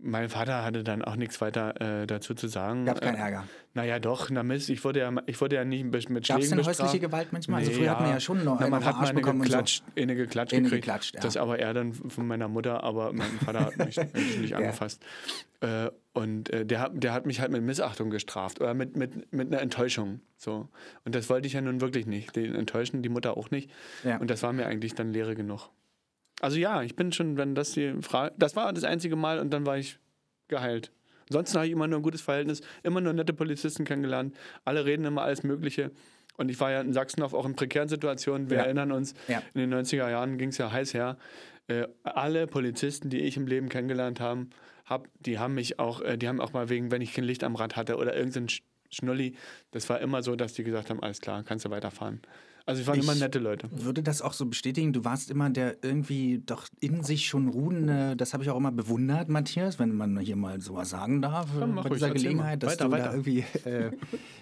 mein 0.03 0.29
Vater 0.29 0.63
hatte 0.63 0.83
dann 0.83 1.01
auch 1.03 1.15
nichts 1.15 1.39
weiter 1.41 2.01
äh, 2.01 2.07
dazu 2.07 2.33
zu 2.33 2.47
sagen. 2.47 2.85
Gab 2.85 3.01
keinen 3.01 3.15
Äh, 3.15 3.19
Ärger. 3.19 3.43
Naja, 3.73 3.99
doch, 3.99 4.29
na 4.29 4.43
Mist, 4.43 4.69
ich 4.69 4.83
wurde 4.83 4.99
ja, 4.99 5.13
ich 5.27 5.39
wurde 5.39 5.55
ja 5.55 5.63
nicht 5.63 5.83
mit 5.85 6.09
mit 6.09 6.27
Gab 6.27 6.39
es 6.39 6.45
Schlägen 6.47 6.57
denn 6.57 6.65
häusliche. 6.65 6.99
Gewalt 6.99 7.31
manchmal? 7.31 7.59
also 7.59 7.71
Nee, 7.71 7.77
früher 7.77 7.91
hat 7.91 8.01
man 8.01 8.09
ja 8.09 8.19
schon 8.19 8.43
noch 8.43 8.59
Na, 8.59 8.67
man 8.67 8.83
hat 8.83 8.97
mal 8.97 9.05
eine 9.07 9.13
bekommen 9.13 9.39
und 9.41 9.45
so. 9.47 9.51
geklatscht, 9.51 9.83
eine 9.95 10.15
geklatscht 10.15 10.53
Eine 10.53 10.63
gekriegt. 10.63 10.83
geklatscht, 10.83 11.15
ja. 11.15 11.21
Das 11.21 11.37
aber 11.37 11.59
er 11.59 11.73
dann 11.73 11.93
von 11.93 12.27
meiner 12.27 12.47
Mutter, 12.47 12.83
aber 12.83 13.13
mein 13.13 13.31
Vater 13.45 13.61
hat 13.65 13.77
mich 13.77 13.97
nicht 14.41 14.55
angefasst. 14.55 15.01
Äh, 15.61 15.89
und 16.13 16.49
äh, 16.49 16.65
der, 16.65 16.81
hat, 16.81 16.91
der 16.95 17.13
hat 17.13 17.25
mich 17.25 17.39
halt 17.39 17.51
mit 17.51 17.63
Missachtung 17.63 18.09
gestraft 18.09 18.59
oder 18.59 18.73
mit, 18.73 18.97
mit, 18.97 19.31
mit 19.31 19.47
einer 19.47 19.61
Enttäuschung. 19.61 20.19
So. 20.35 20.67
Und 21.05 21.15
das 21.15 21.29
wollte 21.29 21.47
ich 21.47 21.53
ja 21.53 21.61
nun 21.61 21.79
wirklich 21.79 22.05
nicht. 22.07 22.35
Den 22.35 22.55
enttäuschen, 22.55 23.01
die 23.03 23.09
Mutter 23.09 23.37
auch 23.37 23.51
nicht. 23.51 23.71
Ja. 24.03 24.17
Und 24.17 24.29
das 24.29 24.43
war 24.43 24.51
mir 24.51 24.65
eigentlich 24.65 24.95
dann 24.95 25.13
Lehre 25.13 25.35
genug. 25.35 25.69
Also 26.41 26.57
ja, 26.57 26.81
ich 26.81 26.95
bin 26.95 27.11
schon, 27.11 27.37
wenn 27.37 27.53
das 27.55 27.71
die 27.73 27.93
Frage, 28.01 28.33
das 28.37 28.55
war 28.55 28.73
das 28.73 28.83
einzige 28.83 29.15
Mal 29.15 29.39
und 29.39 29.51
dann 29.51 29.65
war 29.65 29.77
ich 29.77 29.99
geheilt. 30.47 30.91
Ansonsten 31.29 31.57
habe 31.57 31.67
ich 31.67 31.71
immer 31.71 31.87
nur 31.87 31.99
ein 31.99 32.03
gutes 32.03 32.21
Verhältnis, 32.21 32.61
immer 32.83 32.99
nur 32.99 33.13
nette 33.13 33.31
Polizisten 33.33 33.85
kennengelernt. 33.85 34.35
Alle 34.65 34.83
reden 34.85 35.05
immer 35.05 35.21
alles 35.21 35.43
Mögliche. 35.43 35.91
Und 36.37 36.49
ich 36.49 36.59
war 36.59 36.71
ja 36.71 36.81
in 36.81 36.93
Sachsenhof 36.93 37.33
auch 37.33 37.45
in 37.45 37.55
prekären 37.55 37.87
Situationen. 37.87 38.49
Wir 38.49 38.57
Ja. 38.57 38.63
erinnern 38.63 38.91
uns, 38.91 39.13
Ja. 39.27 39.41
in 39.53 39.61
den 39.61 39.69
90er 39.69 40.09
Jahren 40.09 40.37
ging 40.37 40.49
es 40.49 40.57
ja 40.57 40.71
heiß 40.71 40.93
her. 40.93 41.17
Äh, 41.67 41.87
alle 42.03 42.47
Polizisten, 42.47 43.09
die 43.09 43.19
ich 43.19 43.37
im 43.37 43.45
Leben 43.47 43.69
kennengelernt 43.69 44.19
habe, 44.19 44.47
hab, 44.85 45.07
die 45.19 45.37
haben 45.39 45.53
mich 45.53 45.77
auch, 45.79 46.01
äh, 46.01 46.17
die 46.17 46.27
haben 46.27 46.41
auch 46.41 46.53
mal 46.53 46.69
wegen, 46.69 46.89
wenn 46.91 47.01
ich 47.01 47.13
kein 47.13 47.23
Licht 47.23 47.43
am 47.43 47.55
Rad 47.55 47.75
hatte 47.75 47.97
oder 47.97 48.15
irgendein 48.15 48.49
Sch 48.49 48.63
Schnulli, 48.93 49.35
das 49.71 49.87
war 49.89 50.01
immer 50.01 50.21
so, 50.21 50.35
dass 50.35 50.51
die 50.51 50.65
gesagt 50.65 50.89
haben, 50.89 51.01
alles 51.01 51.21
klar, 51.21 51.43
kannst 51.43 51.63
du 51.63 51.69
weiterfahren. 51.69 52.19
Also 52.65 52.81
es 52.81 52.87
waren 52.87 52.97
Ich- 52.99 53.03
immer 53.03 53.15
nette 53.15 53.39
Leute. 53.39 53.67
Würde 53.71 54.03
das 54.03 54.21
auch 54.21 54.33
so 54.33 54.45
bestätigen? 54.45 54.93
Du 54.93 55.03
warst 55.03 55.29
immer 55.31 55.49
der 55.49 55.77
irgendwie 55.83 56.41
doch 56.45 56.67
in 56.79 57.03
sich 57.03 57.27
schon 57.27 57.47
ruhende, 57.49 58.15
das 58.15 58.33
habe 58.33 58.43
ich 58.43 58.49
auch 58.49 58.57
immer 58.57 58.71
bewundert, 58.71 59.29
Matthias, 59.29 59.79
wenn 59.79 59.95
man 59.95 60.17
hier 60.19 60.35
mal 60.35 60.61
sowas 60.61 60.89
sagen 60.91 61.21
darf, 61.21 61.47
Ja, 61.59 61.65
bei 61.65 61.81
ruhig, 61.81 61.93
dieser 61.93 62.07
mal. 62.07 62.13
Gelegenheit, 62.13 62.63
dass 62.63 62.73
Weiter, 62.73 62.85
du 62.85 62.91
weiter. 62.91 63.03
da 63.05 63.11
irgendwie, 63.11 63.39
äh, 63.65 63.91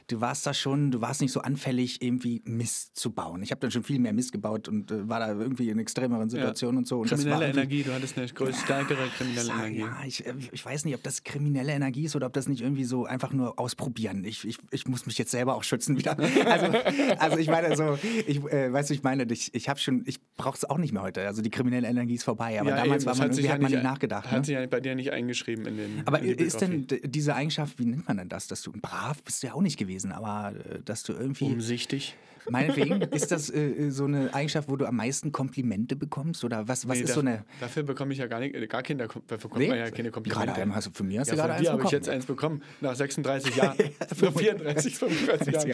du 0.08 0.22
warst 0.22 0.46
da 0.46 0.54
schon, 0.54 0.92
du 0.92 1.02
warst 1.02 1.22
nicht 1.22 1.32
so 1.32 1.42
anfällig, 1.42 2.02
irgendwie 2.02 2.42
Mist 2.46 2.98
zu 2.98 3.12
bauen. 3.12 3.42
Ich 3.44 3.52
habe 3.52 3.62
dann 3.62 3.72
schon 3.72 3.84
viel 3.84 4.00
mehr 4.00 4.14
Mist 4.14 4.32
gebaut 4.32 4.68
und 4.68 4.92
äh, 4.92 5.08
war 5.08 5.20
da 5.20 5.30
irgendwie 5.30 5.70
in 5.70 5.80
extremeren 5.80 6.30
Situationen 6.30 6.80
und 6.80 6.88
so. 6.88 7.00
Und 7.00 7.08
Kriminelle 7.10 7.48
Energie, 7.50 7.84
du 7.84 7.94
hattest 7.94 8.18
eine 8.18 8.28
größte, 8.28 8.62
stärkere 8.64 9.08
kriminelle 9.18 9.46
Sag, 9.46 9.58
Energie. 9.60 9.80
Ja, 9.80 9.98
ich, 10.06 10.26
äh, 10.26 10.34
ich 10.52 10.66
weiß 10.66 10.86
nicht, 10.86 10.96
ob 10.96 11.04
das 11.04 11.24
kriminelle 11.24 11.72
Energie 11.72 12.04
ist 12.06 12.16
oder 12.16 12.28
ob 12.28 12.34
das 12.34 12.48
nicht 12.48 12.62
irgendwie 12.62 12.84
so 12.84 13.06
einfach 13.06 13.32
nur 13.32 13.58
ausprobieren. 13.60 14.24
Ich, 14.26 14.46
ich, 14.46 14.58
ich 14.72 14.88
muss 14.88 15.06
mich 15.06 15.18
jetzt 15.18 15.32
selber 15.32 15.56
auch 15.56 15.64
schützen 15.64 15.98
wieder. 15.98 16.18
Also, 16.50 16.78
also 17.20 17.38
ich 17.38 17.48
meine, 17.48 17.76
so, 17.76 17.98
ich, 18.28 18.38
äh, 18.46 18.72
weißt 18.72 18.90
du, 18.90 18.94
ich 18.94 19.04
meine, 19.04 19.24
ich, 19.32 19.54
ich 19.54 19.70
habe 19.70 19.80
schon, 19.80 20.04
ich 20.06 20.20
brauche 20.38 20.58
es 20.58 20.66
auch 20.66 20.78
nicht 20.78 20.94
mehr 20.94 21.02
heute. 21.02 21.26
Also 21.28 21.42
die 21.42 21.50
kriminelle 21.50 21.88
Energie 21.88 22.16
ist 22.16 22.24
vorbei. 22.24 22.60
Aber 22.60 22.70
Ja, 22.70 22.78
damals 22.78 23.04
eben, 23.04 23.12
war 23.12 23.18
man, 23.18 23.28
hat 23.30 23.36
sich 23.36 23.46
ja 23.46 23.52
hat 23.54 23.62
man 23.62 23.72
nicht- 23.72 23.84
nachgedacht. 23.84 24.32
Hat 24.32 24.40
Ne? 24.40 24.46
sich 24.46 24.56
ja 24.56 24.66
bei 24.68 24.80
dir 24.80 24.96
nicht 24.96 25.12
eingeschrieben 25.12 25.66
in 25.66 25.78
den. 25.78 26.02
Aber 26.06 26.20
in 26.20 26.38
die 26.38 26.44
ist 26.44 26.62
denn 26.62 26.88
diese 27.04 27.36
Eigenschaft, 27.36 27.80
wie 27.80 27.86
nennt 27.86 28.08
man 28.08 28.18
denn 28.18 28.30
das, 28.30 28.48
dass 28.48 28.62
du 28.62 28.72
brav 28.72 29.22
bist 29.24 29.44
du 29.44 29.48
ja 29.48 29.54
auch 29.54 29.62
nicht 29.62 29.78
gewesen, 29.78 30.12
aber 30.12 30.54
äh, 30.56 30.80
dass 30.84 31.04
du 31.04 31.14
irgendwie, 31.14 31.46
umsichtig? 31.46 32.16
meinetwegen, 32.50 33.02
ist 33.12 33.32
das 33.32 33.50
äh, 33.54 33.90
so 33.92 34.06
eine 34.06 34.34
Eigenschaft, 34.34 34.70
wo 34.70 34.76
du 34.76 34.86
am 34.88 34.96
meisten 34.96 35.32
Komplimente 35.32 35.96
bekommst 35.96 36.44
oder 36.44 36.68
was, 36.68 36.88
was 36.88 36.98
Nee, 36.98 37.04
ist 37.04 37.10
da- 37.10 37.14
so 37.16 37.20
eine, 37.20 37.44
Dafür 37.60 37.84
bekomme 37.84 38.14
ich 38.14 38.20
ja 38.20 38.28
gar 38.28 38.40
nicht, 38.40 38.56
äh, 38.56 38.66
gar 38.66 38.82
keine, 38.82 39.08
dafür 39.28 39.50
Nee? 39.58 39.68
man 39.68 39.78
ja 39.78 39.92
keine 39.92 40.10
Komplimente. 40.10 40.46
gerade 40.48 40.62
einen 40.62 40.74
hast 40.74 40.88
du, 40.88 40.92
von 40.92 41.08
mir 41.08 41.20
hast 41.20 41.28
Ja, 41.28 41.36
du 41.36 41.42
gerade 41.42 41.54
eins 41.54 41.62
dir 41.64 41.72
habe 41.72 41.82
ich 41.82 41.84
bekommen. 41.84 42.00
jetzt 42.02 42.10
eins 42.10 42.26
bekommen, 42.26 42.64
nach 42.82 42.96
36 42.96 43.56
Jahren. 43.56 43.78
Nach 44.00 44.34
34, 44.34 44.96
35 44.98 45.54
Jahren. 45.54 45.72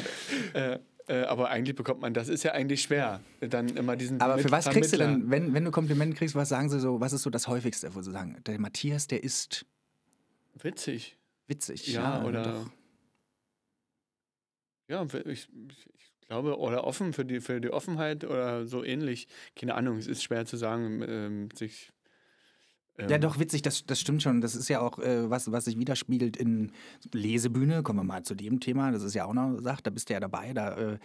Äh, 0.53 0.79
äh, 1.07 1.21
aber 1.23 1.49
eigentlich 1.49 1.75
bekommt 1.75 2.01
man, 2.01 2.13
das 2.13 2.29
ist 2.29 2.43
ja 2.43 2.51
eigentlich 2.53 2.81
schwer, 2.81 3.21
dann 3.39 3.69
immer 3.69 3.95
diesen 3.95 4.19
aber 4.21 4.39
für 4.39 4.51
was 4.51 4.69
kriegst 4.69 4.93
du 4.93 4.97
denn, 4.97 5.29
wenn, 5.29 5.53
wenn 5.53 5.65
du 5.65 5.71
Komplimente 5.71 6.17
kriegst, 6.17 6.35
was 6.35 6.49
sagen 6.49 6.69
sie 6.69 6.79
so, 6.79 6.99
was 6.99 7.13
ist 7.13 7.23
so 7.23 7.29
das 7.29 7.47
häufigste, 7.47 7.93
wo 7.93 8.01
sie 8.01 8.11
sagen, 8.11 8.37
der 8.45 8.59
Matthias, 8.59 9.07
der 9.07 9.23
ist 9.23 9.65
Witzig. 10.61 11.17
witzig. 11.47 11.87
Ja, 11.87 12.23
oder. 12.23 12.43
doch. 12.43 12.69
Ja, 14.87 15.05
ich, 15.25 15.47
ich 15.95 16.11
glaube, 16.27 16.57
oder 16.57 16.83
offen 16.85 17.13
für 17.13 17.25
die, 17.25 17.41
für 17.41 17.59
die 17.59 17.71
Offenheit 17.71 18.23
oder 18.23 18.65
so 18.65 18.83
ähnlich. 18.83 19.27
Keine 19.55 19.75
Ahnung, 19.75 19.97
es 19.97 20.07
ist 20.07 20.23
schwer 20.23 20.45
zu 20.45 20.57
sagen, 20.57 21.03
ähm, 21.07 21.49
sich. 21.53 21.91
Ähm, 22.97 23.09
Ja, 23.09 23.17
doch, 23.17 23.39
witzig, 23.39 23.61
das, 23.61 23.85
das 23.85 23.99
stimmt 23.99 24.23
schon. 24.23 24.41
Das 24.41 24.55
ist 24.55 24.69
ja 24.69 24.79
auch 24.79 24.99
äh, 24.99 25.29
was, 25.29 25.51
was 25.51 25.65
sich 25.65 25.77
widerspiegelt 25.77 26.37
in 26.37 26.71
Lesebühne. 27.11 27.83
Kommen 27.83 27.99
wir 27.99 28.03
mal 28.03 28.23
zu 28.23 28.35
dem 28.35 28.59
Thema. 28.59 28.91
Das 28.91 29.03
ist 29.03 29.13
ja 29.13 29.25
auch 29.25 29.33
noch 29.33 29.59
Sache, 29.59 29.81
da 29.83 29.89
bist 29.91 30.09
du 30.09 30.13
ja 30.13 30.19
dabei. 30.19 30.53
Da, 30.53 30.77
äh, 30.77 30.97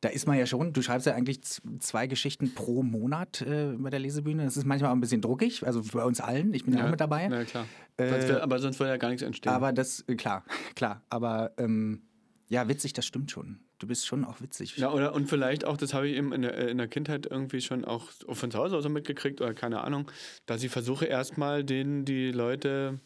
da 0.00 0.08
ist 0.10 0.26
man 0.26 0.38
ja 0.38 0.46
schon, 0.46 0.72
du 0.72 0.82
schreibst 0.82 1.06
ja 1.06 1.14
eigentlich 1.14 1.40
zwei 1.80 2.06
Geschichten 2.06 2.54
pro 2.54 2.82
Monat 2.82 3.42
äh, 3.42 3.72
bei 3.78 3.90
der 3.90 3.98
Lesebühne. 3.98 4.44
Das 4.44 4.56
ist 4.56 4.64
manchmal 4.64 4.90
auch 4.90 4.94
ein 4.94 5.00
bisschen 5.00 5.20
druckig, 5.20 5.66
also 5.66 5.82
bei 5.92 6.04
uns 6.04 6.20
allen. 6.20 6.52
Ich 6.54 6.64
bin 6.64 6.76
ja, 6.76 6.84
auch 6.84 6.90
mit 6.90 7.00
dabei. 7.00 7.28
Na 7.28 7.44
klar. 7.44 7.66
Äh, 7.96 8.10
sonst 8.10 8.28
wär, 8.28 8.42
aber 8.42 8.58
sonst 8.58 8.78
würde 8.78 8.90
ja 8.90 8.96
gar 8.98 9.08
nichts 9.08 9.22
entstehen. 9.22 9.52
Aber 9.52 9.72
das, 9.72 10.04
äh, 10.06 10.14
klar, 10.16 10.44
klar. 10.74 11.02
Aber 11.08 11.52
ähm, 11.56 12.02
ja, 12.48 12.68
witzig, 12.68 12.92
das 12.92 13.06
stimmt 13.06 13.30
schon. 13.30 13.60
Du 13.78 13.86
bist 13.86 14.06
schon 14.06 14.24
auch 14.24 14.40
witzig. 14.40 14.76
Ja, 14.76 14.92
oder 14.92 15.14
und 15.14 15.28
vielleicht 15.28 15.64
auch, 15.64 15.76
das 15.76 15.94
habe 15.94 16.08
ich 16.08 16.16
eben 16.16 16.32
in 16.32 16.42
der, 16.42 16.68
in 16.68 16.78
der 16.78 16.88
Kindheit 16.88 17.26
irgendwie 17.26 17.60
schon 17.60 17.84
auch 17.84 18.10
von 18.10 18.50
zu 18.50 18.58
Hause 18.58 18.76
aus 18.76 18.84
so 18.84 18.88
mitgekriegt 18.88 19.40
oder 19.40 19.52
keine 19.52 19.82
Ahnung, 19.82 20.10
dass 20.46 20.62
ich 20.62 20.70
versuche 20.70 21.06
erstmal 21.06 21.64
den 21.64 22.04
die 22.04 22.30
Leute 22.30 23.00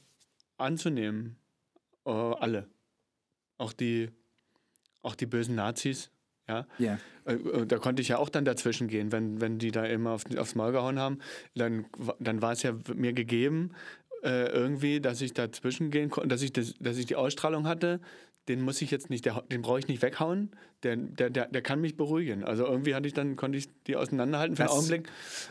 anzunehmen. 0.58 1.36
Äh, 2.04 2.10
alle. 2.10 2.68
Auch 3.58 3.72
die, 3.72 4.10
auch 5.02 5.14
die 5.14 5.26
bösen 5.26 5.54
Nazis. 5.54 6.10
Ja, 6.48 6.66
Ja. 6.78 6.98
Äh, 7.24 7.34
äh, 7.34 7.66
da 7.66 7.78
konnte 7.78 8.02
ich 8.02 8.08
ja 8.08 8.18
auch 8.18 8.28
dann 8.28 8.44
dazwischen 8.44 8.88
gehen, 8.88 9.12
wenn, 9.12 9.40
wenn 9.40 9.58
die 9.58 9.70
da 9.70 9.84
immer 9.84 10.10
auf, 10.10 10.24
aufs 10.36 10.54
Maul 10.54 10.72
gehauen 10.72 10.98
haben. 10.98 11.18
Dann, 11.54 11.86
dann 12.18 12.42
war 12.42 12.52
es 12.52 12.62
ja 12.62 12.74
mir 12.94 13.12
gegeben, 13.12 13.72
äh, 14.22 14.46
irgendwie, 14.50 15.00
dass 15.00 15.20
ich 15.20 15.32
dazwischen 15.32 15.90
gehen 15.90 16.10
konnte, 16.10 16.28
dass 16.28 16.42
ich, 16.42 16.52
das, 16.52 16.74
dass 16.80 16.96
ich 16.98 17.06
die 17.06 17.16
Ausstrahlung 17.16 17.66
hatte. 17.66 18.00
Den 18.48 18.62
muss 18.62 18.80
ich 18.82 18.90
jetzt 18.90 19.10
nicht, 19.10 19.26
der, 19.26 19.42
den 19.52 19.62
brauche 19.62 19.78
ich 19.78 19.86
nicht 19.86 20.02
weghauen. 20.02 20.50
Der, 20.82 20.96
der, 20.96 21.28
der, 21.28 21.46
der 21.48 21.60
kann 21.60 21.82
mich 21.82 21.98
beruhigen. 21.98 22.42
Also 22.42 22.64
irgendwie 22.64 22.94
hatte 22.94 23.06
ich 23.06 23.12
dann, 23.12 23.36
konnte 23.36 23.58
ich 23.58 23.68
die 23.86 23.96
auseinanderhalten 23.96 24.56
für 24.56 24.62
Das- 24.62 24.72
einen 24.72 24.78
Augenblick. 24.80 25.08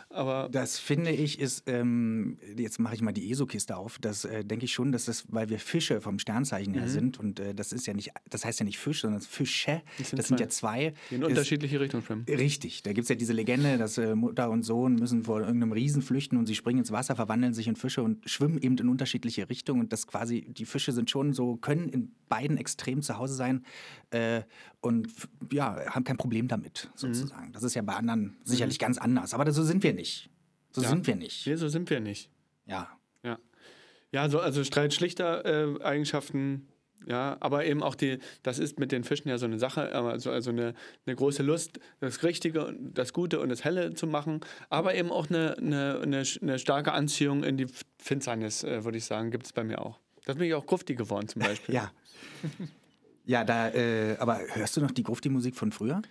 Aber 0.10 0.50
Das 0.52 0.80
finde 0.80 1.12
ich 1.12 1.40
ist, 1.40 1.64
ähm, 1.68 2.40
jetzt 2.58 2.80
mache 2.80 2.96
ich 2.96 3.02
mal 3.02 3.12
die 3.12 3.30
ESO-Kiste 3.30 3.78
auf, 3.78 4.00
das 4.00 4.26
äh, 4.26 4.44
denke 4.44 4.66
ich 4.66 4.74
schon, 4.74 4.92
dass 4.92 5.06
das, 5.06 5.26
weil 5.30 5.50
wir 5.50 5.60
Fische 5.60 6.02
vom 6.02 6.18
Sternzeichen 6.18 6.74
Mhm. 6.74 6.80
her 6.80 6.88
sind 6.90 7.20
und 7.20 7.40
äh, 7.40 7.54
das 7.54 7.72
ist 7.74 7.86
ja 7.86 7.94
nicht, 7.94 8.10
das 8.32 8.44
heißt 8.44 8.60
ja 8.60 8.66
nicht 8.66 8.80
Fisch, 8.80 9.02
sondern 9.02 9.22
Fische, 9.22 9.84
das 10.00 10.10
sind 10.10 10.24
sind, 10.24 10.28
zwei. 10.28 10.40
ja 10.40 10.50
zwei. 10.50 10.94
die 11.12 11.16
in 11.16 11.24
unterschiedliche 11.24 11.80
Richtungen 11.80 12.04
schwimmen. 12.04 12.26
Richtig, 12.28 12.82
da 12.82 12.92
gibt 12.94 13.04
es 13.04 13.10
ja 13.10 13.16
diese 13.16 13.34
Legende, 13.34 13.78
dass 13.78 14.00
äh, 14.00 14.16
Mutter 14.16 14.50
und 14.50 14.64
Sohn 14.64 14.96
müssen 14.96 15.24
vor 15.24 15.42
irgendeinem 15.42 15.74
Riesen 15.74 16.02
flüchten 16.02 16.38
und 16.38 16.48
sie 16.48 16.56
springen 16.56 16.80
ins 16.80 16.92
Wasser, 16.92 17.16
verwandeln 17.16 17.54
sich 17.54 17.68
in 17.68 17.76
Fische 17.76 18.02
und 18.02 18.28
schwimmen 18.28 18.58
eben 18.64 18.78
in 18.78 18.90
unterschiedliche 18.90 19.50
Richtungen 19.50 19.82
und 19.82 19.94
das 19.94 20.08
quasi, 20.08 20.42
die 20.50 20.66
Fische 20.66 20.92
sind 20.92 21.10
schon 21.10 21.34
so, 21.34 21.58
können 21.58 21.90
in 21.90 22.12
beiden 22.30 22.58
Extremen 22.58 23.02
zu 23.02 23.18
Hause 23.18 23.34
sein 23.34 23.66
äh, 24.12 24.42
und 24.82 25.08
ja, 25.52 25.78
haben 25.94 26.04
kein 26.04 26.18
Problem 26.18 26.48
damit, 26.48 26.90
sozusagen. 26.96 27.52
Das 27.52 27.64
ist 27.64 27.74
ja 27.76 27.82
bei 27.82 27.94
anderen 27.94 28.38
sicherlich 28.44 28.80
ganz 28.80 28.98
anders, 28.98 29.34
aber 29.34 29.52
so 29.52 29.64
sind 29.64 29.84
wir 29.84 29.94
nicht. 29.94 30.30
So 30.72 30.82
Ja. 30.82 30.90
sind 30.90 31.08
wir 31.08 31.16
nicht. 31.16 31.34
Hier, 31.44 31.58
so 31.58 31.68
sind 31.68 31.90
wir 31.90 32.00
nicht. 32.00 32.30
Ja. 32.66 32.90
Ja. 33.24 33.40
Ja, 34.12 34.30
so, 34.30 34.40
also 34.40 34.64
Streit 34.64 34.94
schlichter 34.94 35.46
äh, 35.46 35.84
Eigenschaften, 35.84 36.68
ja, 37.08 37.38
aber 37.40 37.66
eben 37.66 37.84
auch 37.84 37.96
die, 37.96 38.20
das 38.44 38.60
ist 38.60 38.80
mit 38.80 38.92
den 38.92 39.04
Fischen 39.04 39.30
ja 39.30 39.38
so 39.38 39.46
eine 39.46 39.60
Sache, 39.60 39.94
aber 39.94 40.20
so, 40.20 40.32
also 40.32 40.52
eine, 40.52 40.74
eine 41.06 41.16
große 41.16 41.44
Lust, 41.44 41.80
das 42.00 42.24
Richtige, 42.24 42.66
und 42.68 42.98
das 42.98 43.14
Gute 43.14 43.40
und 43.40 43.50
das 43.50 43.64
Helle 43.64 43.94
zu 43.94 44.08
machen, 44.08 44.42
aber 44.70 44.96
eben 44.96 45.12
auch 45.12 45.30
eine, 45.30 45.58
eine, 45.58 46.00
eine, 46.02 46.24
eine 46.42 46.60
starke 46.60 46.92
Anziehung 46.92 47.44
in 47.44 47.58
die 47.58 47.68
Finsternis, 47.98 48.64
äh, 48.64 48.84
würde 48.84 48.98
ich 48.98 49.06
sagen, 49.06 49.32
gibt 49.32 49.46
es 49.46 49.54
bei 49.54 49.64
mir 49.64 49.82
auch. 49.82 50.00
Da 50.26 50.34
bin 50.34 50.44
ich 50.44 50.54
auch 50.54 50.66
grufti 50.66 50.96
geworden 50.96 51.28
zum 51.28 51.42
Beispiel. 51.42 51.76
Ja. 51.80 51.92
Ja, 53.26 53.44
da, 53.44 53.70
äh, 53.70 54.18
aber 54.18 54.40
hörst 54.54 54.76
du 54.76 54.82
noch 54.82 54.90
die 54.90 55.04
Grufti-Musik 55.04 55.56
von 55.56 55.72
früher? 55.72 56.02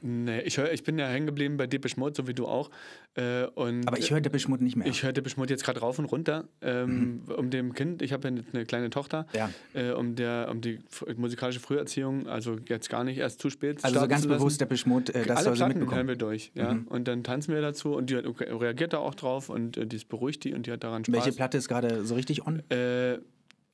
Nee, 0.00 0.40
ich, 0.42 0.58
hör, 0.58 0.72
ich 0.72 0.82
bin 0.84 0.98
ja 0.98 1.06
hängen 1.08 1.26
geblieben 1.26 1.56
bei 1.56 1.66
Depeche 1.66 1.98
Mode, 1.98 2.14
so 2.16 2.28
wie 2.28 2.34
du 2.34 2.46
auch. 2.46 2.70
Äh, 3.14 3.44
und 3.54 3.86
Aber 3.88 3.98
ich 3.98 4.10
höre 4.10 4.20
Depeche 4.20 4.48
Mode 4.48 4.62
nicht 4.62 4.76
mehr. 4.76 4.86
Ich 4.86 5.02
höre 5.02 5.12
Depeche 5.12 5.36
Mode 5.38 5.52
jetzt 5.52 5.64
gerade 5.64 5.80
rauf 5.80 5.98
und 5.98 6.04
runter, 6.06 6.44
ähm, 6.62 7.22
um 7.36 7.50
dem 7.50 7.74
Kind, 7.74 8.00
ich 8.02 8.12
habe 8.12 8.28
ja 8.28 8.34
eine 8.52 8.64
kleine 8.64 8.90
Tochter, 8.90 9.26
Mhm. 9.32 9.36
Ja. 9.38 9.50
äh, 9.74 9.90
um, 9.92 10.14
der, 10.14 10.48
um 10.50 10.60
die 10.60 10.78
musikalische 11.16 11.60
Früherziehung, 11.60 12.28
also 12.28 12.56
jetzt 12.68 12.88
gar 12.90 13.02
nicht 13.04 13.18
erst 13.18 13.40
zu 13.40 13.50
spät. 13.50 13.84
also 13.84 13.98
so 14.00 14.06
ganz 14.08 14.26
bewusst 14.26 14.60
Depeche 14.60 14.88
Mode, 14.88 15.14
äh, 15.14 15.24
das 15.26 15.38
Alle 15.38 15.44
soll 15.44 15.54
sie 15.54 15.58
Platten 15.58 15.72
hören 15.74 15.78
mitbekommen. 15.80 16.08
wir 16.08 16.16
durch, 16.16 16.52
ja. 16.54 16.74
Mhm. 16.74 16.86
Und 16.88 17.08
dann 17.08 17.24
tanzen 17.24 17.52
wir 17.54 17.60
dazu 17.60 17.94
und 17.94 18.10
die 18.10 18.14
reagiert 18.14 18.92
da 18.92 18.98
auch 18.98 19.14
drauf 19.14 19.48
und 19.48 19.76
äh, 19.76 19.86
die 19.86 19.98
beruhigt 20.08 20.44
die 20.44 20.54
und 20.54 20.66
die 20.66 20.72
hat 20.72 20.84
daran 20.84 21.04
Spaß. 21.04 21.14
Welche 21.24 21.32
Platte 21.36 21.58
ist 21.58 21.68
gerade 21.68 22.04
so 22.04 22.14
richtig 22.14 22.46
on? 22.46 22.62
Äh, 22.70 23.18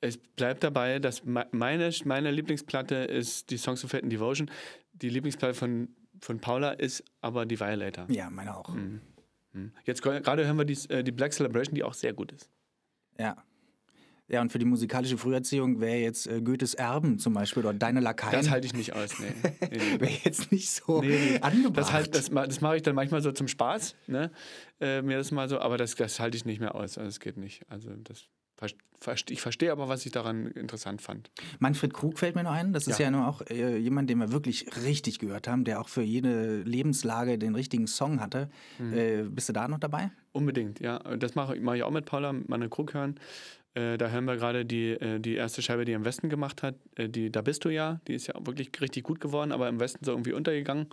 es 0.01 0.17
bleibt 0.17 0.63
dabei, 0.63 0.99
dass 0.99 1.23
me- 1.23 1.47
meine, 1.51 1.89
meine 2.03 2.29
Lieblingsplatte 2.31 2.95
ist 2.95 3.49
die 3.49 3.57
Songs 3.57 3.83
of 3.83 3.91
Fate 3.91 4.03
and 4.03 4.11
Devotion. 4.11 4.49
Die 4.93 5.09
Lieblingsplatte 5.09 5.53
von, 5.55 5.87
von 6.25 6.39
Paula 6.39 6.71
ist 6.71 7.03
aber 7.21 7.45
die 7.45 7.59
Violator. 7.59 8.05
Ja, 8.09 8.29
meine 8.29 8.57
auch. 8.57 8.69
Mhm. 8.73 9.01
Jetzt 9.85 10.03
gra- 10.03 10.19
gerade 10.19 10.45
hören 10.45 10.57
wir 10.57 10.65
die, 10.65 10.77
äh, 10.89 11.03
die 11.03 11.11
Black 11.11 11.31
Celebration, 11.33 11.75
die 11.75 11.83
auch 11.83 11.93
sehr 11.93 12.13
gut 12.13 12.31
ist. 12.31 12.49
Ja. 13.17 13.37
Ja, 14.27 14.41
und 14.41 14.51
für 14.51 14.57
die 14.57 14.65
musikalische 14.65 15.19
Früherziehung 15.19 15.79
wäre 15.79 15.97
jetzt 15.97 16.25
äh, 16.25 16.41
Goethes 16.41 16.73
Erben 16.73 17.19
zum 17.19 17.33
Beispiel 17.35 17.61
oder 17.63 17.75
Deine 17.75 17.99
Lakaien. 17.99 18.33
Das 18.33 18.49
halte 18.49 18.65
ich 18.65 18.73
nicht 18.73 18.93
aus, 18.93 19.19
nee. 19.19 19.27
nee, 19.61 19.77
nee. 19.77 19.99
wäre 20.01 20.11
jetzt 20.23 20.51
nicht 20.51 20.71
so 20.71 20.99
Nee, 21.03 21.37
angebracht. 21.41 21.77
Das, 21.77 21.93
halt, 21.93 22.15
das, 22.15 22.31
das 22.31 22.59
mache 22.59 22.77
ich 22.77 22.81
dann 22.81 22.95
manchmal 22.95 23.21
so 23.21 23.31
zum 23.31 23.47
Spaß, 23.47 23.95
ne? 24.07 24.31
Äh, 24.81 25.03
mir 25.03 25.17
das 25.17 25.29
mal 25.31 25.47
so, 25.47 25.59
aber 25.59 25.77
das, 25.77 25.93
das 25.93 26.19
halte 26.19 26.35
ich 26.37 26.43
nicht 26.43 26.59
mehr 26.59 26.73
aus. 26.73 26.97
Also 26.97 27.03
das 27.07 27.19
geht 27.19 27.37
nicht. 27.37 27.61
Also 27.69 27.91
das 27.97 28.25
ich 29.29 29.41
verstehe 29.41 29.71
aber, 29.71 29.87
was 29.87 30.05
ich 30.05 30.11
daran 30.11 30.47
interessant 30.47 31.01
fand. 31.01 31.29
Manfred 31.59 31.93
Krug 31.93 32.17
fällt 32.17 32.35
mir 32.35 32.43
noch 32.43 32.51
ein. 32.53 32.73
Das 32.73 32.87
ist 32.87 32.97
ja, 32.97 33.05
Ja. 33.05 33.11
nur 33.11 33.27
auch 33.27 33.41
äh, 33.49 33.77
jemand, 33.77 34.09
den 34.09 34.17
wir 34.17 34.31
wirklich 34.31 34.65
richtig 34.83 35.19
gehört 35.19 35.47
haben, 35.47 35.63
der 35.63 35.79
auch 35.81 35.89
für 35.89 36.01
jede 36.01 36.61
Lebenslage 36.63 37.37
den 37.37 37.53
richtigen 37.55 37.87
Song 37.87 38.19
hatte. 38.19 38.49
Mhm. 38.79 38.93
Äh, 38.93 39.23
bist 39.23 39.49
du 39.49 39.53
da 39.53 39.67
noch 39.67 39.79
dabei? 39.79 40.11
Unbedingt, 40.31 40.79
ja. 40.79 40.99
Das 41.17 41.35
mache 41.35 41.55
mache 41.59 41.77
ich 41.77 41.83
auch 41.83 41.91
mit 41.91 42.05
Paula, 42.05 42.33
mit 42.33 42.49
meiner 42.49 42.67
Krug 42.69 42.93
hören. 42.93 43.19
Äh, 43.75 43.97
da 43.97 44.09
hören 44.09 44.25
wir 44.25 44.37
gerade 44.37 44.65
die, 44.65 44.91
äh, 44.91 45.19
die 45.19 45.35
erste 45.35 45.61
Scheibe, 45.61 45.85
die 45.85 45.91
er 45.91 45.97
im 45.97 46.05
Westen 46.05 46.29
gemacht 46.29 46.63
hat. 46.63 46.75
Äh, 46.95 47.09
die 47.09 47.29
Da 47.31 47.41
bist 47.41 47.65
du 47.65 47.69
ja. 47.69 47.99
Die 48.07 48.13
ist 48.15 48.27
ja 48.27 48.33
wirklich 48.45 48.71
richtig 48.81 49.03
gut 49.03 49.19
geworden, 49.19 49.51
aber 49.51 49.67
im 49.69 49.79
Westen 49.79 50.03
so 50.05 50.11
irgendwie 50.11 50.33
untergegangen. 50.33 50.87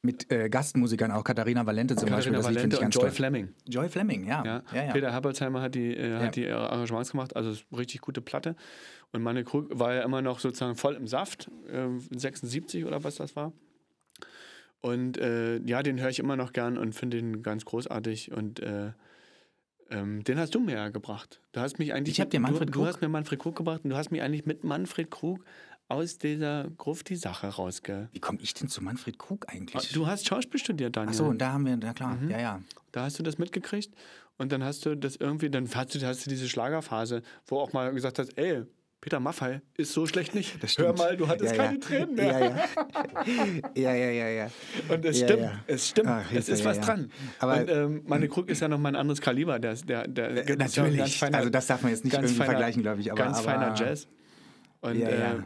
Mit 0.00 0.30
äh, 0.30 0.48
Gastmusikern 0.48 1.10
auch, 1.10 1.24
Katharina 1.24 1.66
Valente 1.66 1.96
zum 1.96 2.08
Beispiel. 2.08 2.32
Katharina 2.32 2.38
Das 2.38 2.46
Lied 2.48 2.56
Valente 2.56 2.76
ich 2.76 2.80
und 2.80 2.84
ganz 2.84 2.94
Joy 2.94 3.02
toll. 3.02 3.10
Fleming. 3.10 3.54
Joy 3.66 3.88
Fleming, 3.88 4.26
ja. 4.26 4.44
Ja. 4.44 4.62
ja, 4.72 4.84
ja. 4.84 4.92
Peter 4.92 5.10
Herbolzheimer 5.12 5.60
hat 5.60 5.74
die, 5.74 5.92
äh, 5.96 6.18
hat 6.18 6.36
die 6.36 6.44
äh, 6.44 6.52
Arrangements 6.52 7.10
gemacht, 7.10 7.34
also 7.34 7.52
richtig 7.76 8.00
gute 8.00 8.20
Platte. 8.20 8.54
Und 9.12 9.22
meine 9.22 9.42
Krug 9.42 9.76
war 9.76 9.94
ja 9.94 10.02
immer 10.02 10.22
noch 10.22 10.38
sozusagen 10.38 10.76
voll 10.76 10.94
im 10.94 11.06
Saft, 11.08 11.50
äh, 11.68 11.88
76 12.16 12.84
oder 12.84 13.02
was 13.02 13.16
das 13.16 13.34
war. 13.34 13.52
Und 14.80 15.18
äh, 15.18 15.58
ja, 15.64 15.82
den 15.82 16.00
höre 16.00 16.10
ich 16.10 16.20
immer 16.20 16.36
noch 16.36 16.52
gern 16.52 16.78
und 16.78 16.94
finde 16.94 17.18
ihn 17.18 17.42
ganz 17.42 17.64
großartig. 17.64 18.30
Und 18.30 18.60
äh, 18.60 18.92
ähm, 19.90 20.22
den 20.22 20.38
hast 20.38 20.54
du 20.54 20.60
mir 20.60 20.74
ja 20.76 20.88
gebracht. 20.90 21.40
Du 21.52 21.60
hast 21.60 21.80
mich 21.80 21.92
eigentlich. 21.92 22.14
Ich 22.16 22.20
hab 22.20 22.30
dir 22.30 22.38
Manfred 22.38 22.68
du, 22.68 22.72
Krug- 22.72 22.82
Du 22.84 22.88
hast 22.88 23.00
mir 23.00 23.08
Manfred 23.08 23.40
Krug 23.40 23.56
gebracht 23.56 23.80
und 23.82 23.90
du 23.90 23.96
hast 23.96 24.12
mich 24.12 24.22
eigentlich 24.22 24.46
mit 24.46 24.62
Manfred 24.62 25.10
Krug 25.10 25.44
aus 25.88 26.18
dieser 26.18 26.68
Grufti-Sache 26.76 27.46
rausge. 27.48 28.08
Wie 28.12 28.20
komme 28.20 28.38
ich 28.42 28.52
denn 28.54 28.68
zu 28.68 28.82
Manfred 28.82 29.18
Krug 29.18 29.46
eigentlich? 29.48 29.90
Du 29.92 30.06
hast 30.06 30.26
Schauspiel 30.26 30.60
studiert, 30.60 30.96
Daniel. 30.96 31.10
Ach 31.12 31.16
so, 31.18 31.24
und 31.24 31.38
da 31.38 31.52
haben 31.52 31.64
wir, 31.66 31.76
na 31.76 31.92
klar, 31.94 32.14
Mhm. 32.16 32.30
ja, 32.30 32.40
ja. 32.40 32.60
Da 32.92 33.04
hast 33.04 33.18
du 33.18 33.22
das 33.22 33.38
mitgekriegt 33.38 33.94
und 34.36 34.52
dann 34.52 34.62
hast 34.62 34.84
du 34.86 34.94
das 34.96 35.16
irgendwie, 35.16 35.48
dann 35.50 35.68
hast 35.74 35.94
du, 35.94 36.06
hast 36.06 36.26
du 36.26 36.30
diese 36.30 36.48
Schlagerphase, 36.48 37.22
wo 37.46 37.58
auch 37.58 37.72
mal 37.72 37.92
gesagt 37.92 38.18
hast, 38.18 38.36
ey, 38.38 38.64
Peter 39.00 39.20
Maffay 39.20 39.60
ist 39.76 39.92
so 39.92 40.06
schlecht 40.06 40.34
nicht. 40.34 40.60
Das 40.62 40.76
Hör 40.76 40.92
mal, 40.92 41.16
du 41.16 41.28
hattest 41.28 41.54
ja, 41.54 41.62
keine 41.64 41.74
ja. 41.78 41.80
Tränen 41.80 42.14
mehr. 42.16 42.38
Ja, 43.74 43.92
ja. 43.94 43.94
ja, 43.94 44.10
ja, 44.10 44.28
ja. 44.28 44.50
Und 44.88 45.04
es 45.04 45.18
stimmt, 45.20 45.48
es 45.68 45.88
stimmt, 45.88 46.08
Ach, 46.08 46.32
es 46.34 46.48
ist 46.48 46.64
was 46.64 46.80
dran. 46.80 47.10
Aber- 47.38 47.60
und 47.60 47.70
ähm, 47.70 48.02
meine 48.06 48.28
Krug 48.28 48.48
ist 48.50 48.60
ja 48.60 48.66
noch 48.68 48.78
mal 48.78 48.88
ein 48.88 48.96
anderes 48.96 49.20
Kaliber. 49.20 49.58
Der, 49.60 49.74
der, 49.74 50.08
der 50.08 50.30
Äh, 50.30 50.34
ja 50.34 50.42
ein 50.52 50.58
Natürlich. 50.58 50.98
ganz 50.98 51.14
feiner- 51.14 51.38
also 51.38 51.48
das 51.50 51.66
darf 51.68 51.82
man 51.82 51.92
jetzt 51.92 52.04
nicht 52.04 52.12
ganz 52.12 52.24
irgendwie 52.24 52.38
feiner- 52.38 52.50
vergleichen, 52.50 52.82
glaube 52.82 53.00
ich. 53.00 53.12
Aber, 53.12 53.22
ganz 53.22 53.38
aber, 53.38 53.44
feiner 53.52 53.74
Jazz. 53.76 54.08
Und 54.80 54.98
Ja, 54.98 55.10
ja. 55.10 55.32
Äh, 55.34 55.38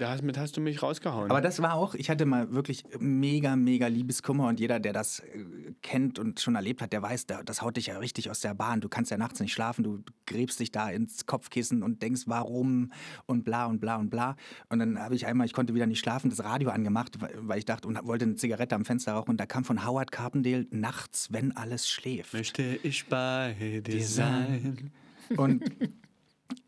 damit 0.00 0.38
hast 0.38 0.56
du 0.56 0.60
mich 0.60 0.82
rausgehauen. 0.82 1.30
Aber 1.30 1.40
das 1.40 1.60
war 1.60 1.74
auch, 1.74 1.94
ich 1.94 2.08
hatte 2.08 2.24
mal 2.24 2.52
wirklich 2.52 2.84
mega, 2.98 3.54
mega 3.54 3.86
Liebeskummer 3.86 4.48
und 4.48 4.58
jeder, 4.58 4.80
der 4.80 4.92
das 4.92 5.20
äh, 5.20 5.44
kennt 5.82 6.18
und 6.18 6.40
schon 6.40 6.54
erlebt 6.54 6.80
hat, 6.80 6.92
der 6.92 7.02
weiß, 7.02 7.26
das 7.26 7.62
haut 7.62 7.76
dich 7.76 7.86
ja 7.86 7.98
richtig 7.98 8.30
aus 8.30 8.40
der 8.40 8.54
Bahn. 8.54 8.80
Du 8.80 8.88
kannst 8.88 9.10
ja 9.10 9.18
nachts 9.18 9.40
nicht 9.40 9.52
schlafen, 9.52 9.84
du 9.84 10.02
gräbst 10.26 10.58
dich 10.60 10.72
da 10.72 10.90
ins 10.90 11.26
Kopfkissen 11.26 11.82
und 11.82 12.02
denkst, 12.02 12.22
warum 12.26 12.92
und 13.26 13.44
bla 13.44 13.66
und 13.66 13.80
bla 13.80 13.96
und 13.96 14.10
bla. 14.10 14.36
Und 14.68 14.78
dann 14.78 14.98
habe 14.98 15.14
ich 15.14 15.26
einmal, 15.26 15.46
ich 15.46 15.52
konnte 15.52 15.74
wieder 15.74 15.86
nicht 15.86 16.00
schlafen, 16.00 16.30
das 16.30 16.42
Radio 16.42 16.70
angemacht, 16.70 17.18
weil 17.36 17.58
ich 17.58 17.66
dachte 17.66 17.86
und 17.86 18.02
wollte 18.06 18.24
eine 18.24 18.36
Zigarette 18.36 18.74
am 18.74 18.84
Fenster 18.84 19.12
rauchen 19.12 19.30
und 19.30 19.38
da 19.38 19.46
kam 19.46 19.64
von 19.64 19.86
Howard 19.86 20.10
Carpendale 20.12 20.66
nachts, 20.70 21.32
wenn 21.32 21.56
alles 21.56 21.88
schläft. 21.88 22.32
Möchte 22.32 22.78
ich 22.82 23.06
bei 23.06 23.54
dir 23.86 24.02
sein. 24.04 24.90
Und 25.36 25.62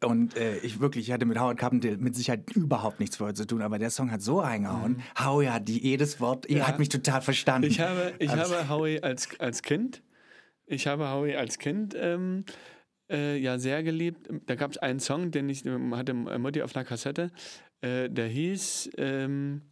Und 0.04 0.36
äh, 0.36 0.58
ich 0.58 0.80
wirklich, 0.80 1.08
ich 1.08 1.12
hatte 1.12 1.26
mit 1.26 1.38
Howard 1.38 1.58
Carpendale 1.58 1.96
mit 1.98 2.14
Sicherheit 2.14 2.50
überhaupt 2.54 3.00
nichts 3.00 3.16
vorher 3.16 3.34
zu 3.34 3.46
tun, 3.46 3.62
aber 3.62 3.78
der 3.78 3.90
Song 3.90 4.10
hat 4.10 4.22
so 4.22 4.40
reingehauen. 4.40 4.92
Mhm. 4.92 5.24
Howie 5.24 5.48
hat 5.48 5.68
die, 5.68 5.80
jedes 5.80 6.20
Wort, 6.20 6.48
ja. 6.50 6.66
hat 6.66 6.78
mich 6.78 6.88
total 6.88 7.22
verstanden. 7.22 7.68
Ich 7.68 7.80
habe, 7.80 8.12
ich 8.18 8.30
also, 8.30 8.54
habe 8.54 8.68
Howie 8.68 9.00
als, 9.00 9.28
als 9.40 9.62
Kind, 9.62 10.02
ich 10.66 10.86
habe 10.86 11.08
Howie 11.10 11.36
als 11.36 11.58
Kind 11.58 11.94
ähm, 11.96 12.44
äh, 13.10 13.36
ja 13.36 13.58
sehr 13.58 13.82
geliebt. 13.82 14.28
Da 14.46 14.54
gab 14.54 14.72
es 14.72 14.78
einen 14.78 15.00
Song, 15.00 15.30
den 15.30 15.48
ich 15.48 15.64
hatte 15.92 16.14
Mutti 16.14 16.62
auf 16.62 16.74
einer 16.74 16.84
Kassette, 16.84 17.30
äh, 17.80 18.08
der 18.08 18.26
hieß 18.26 18.90
ähm, 18.96 19.62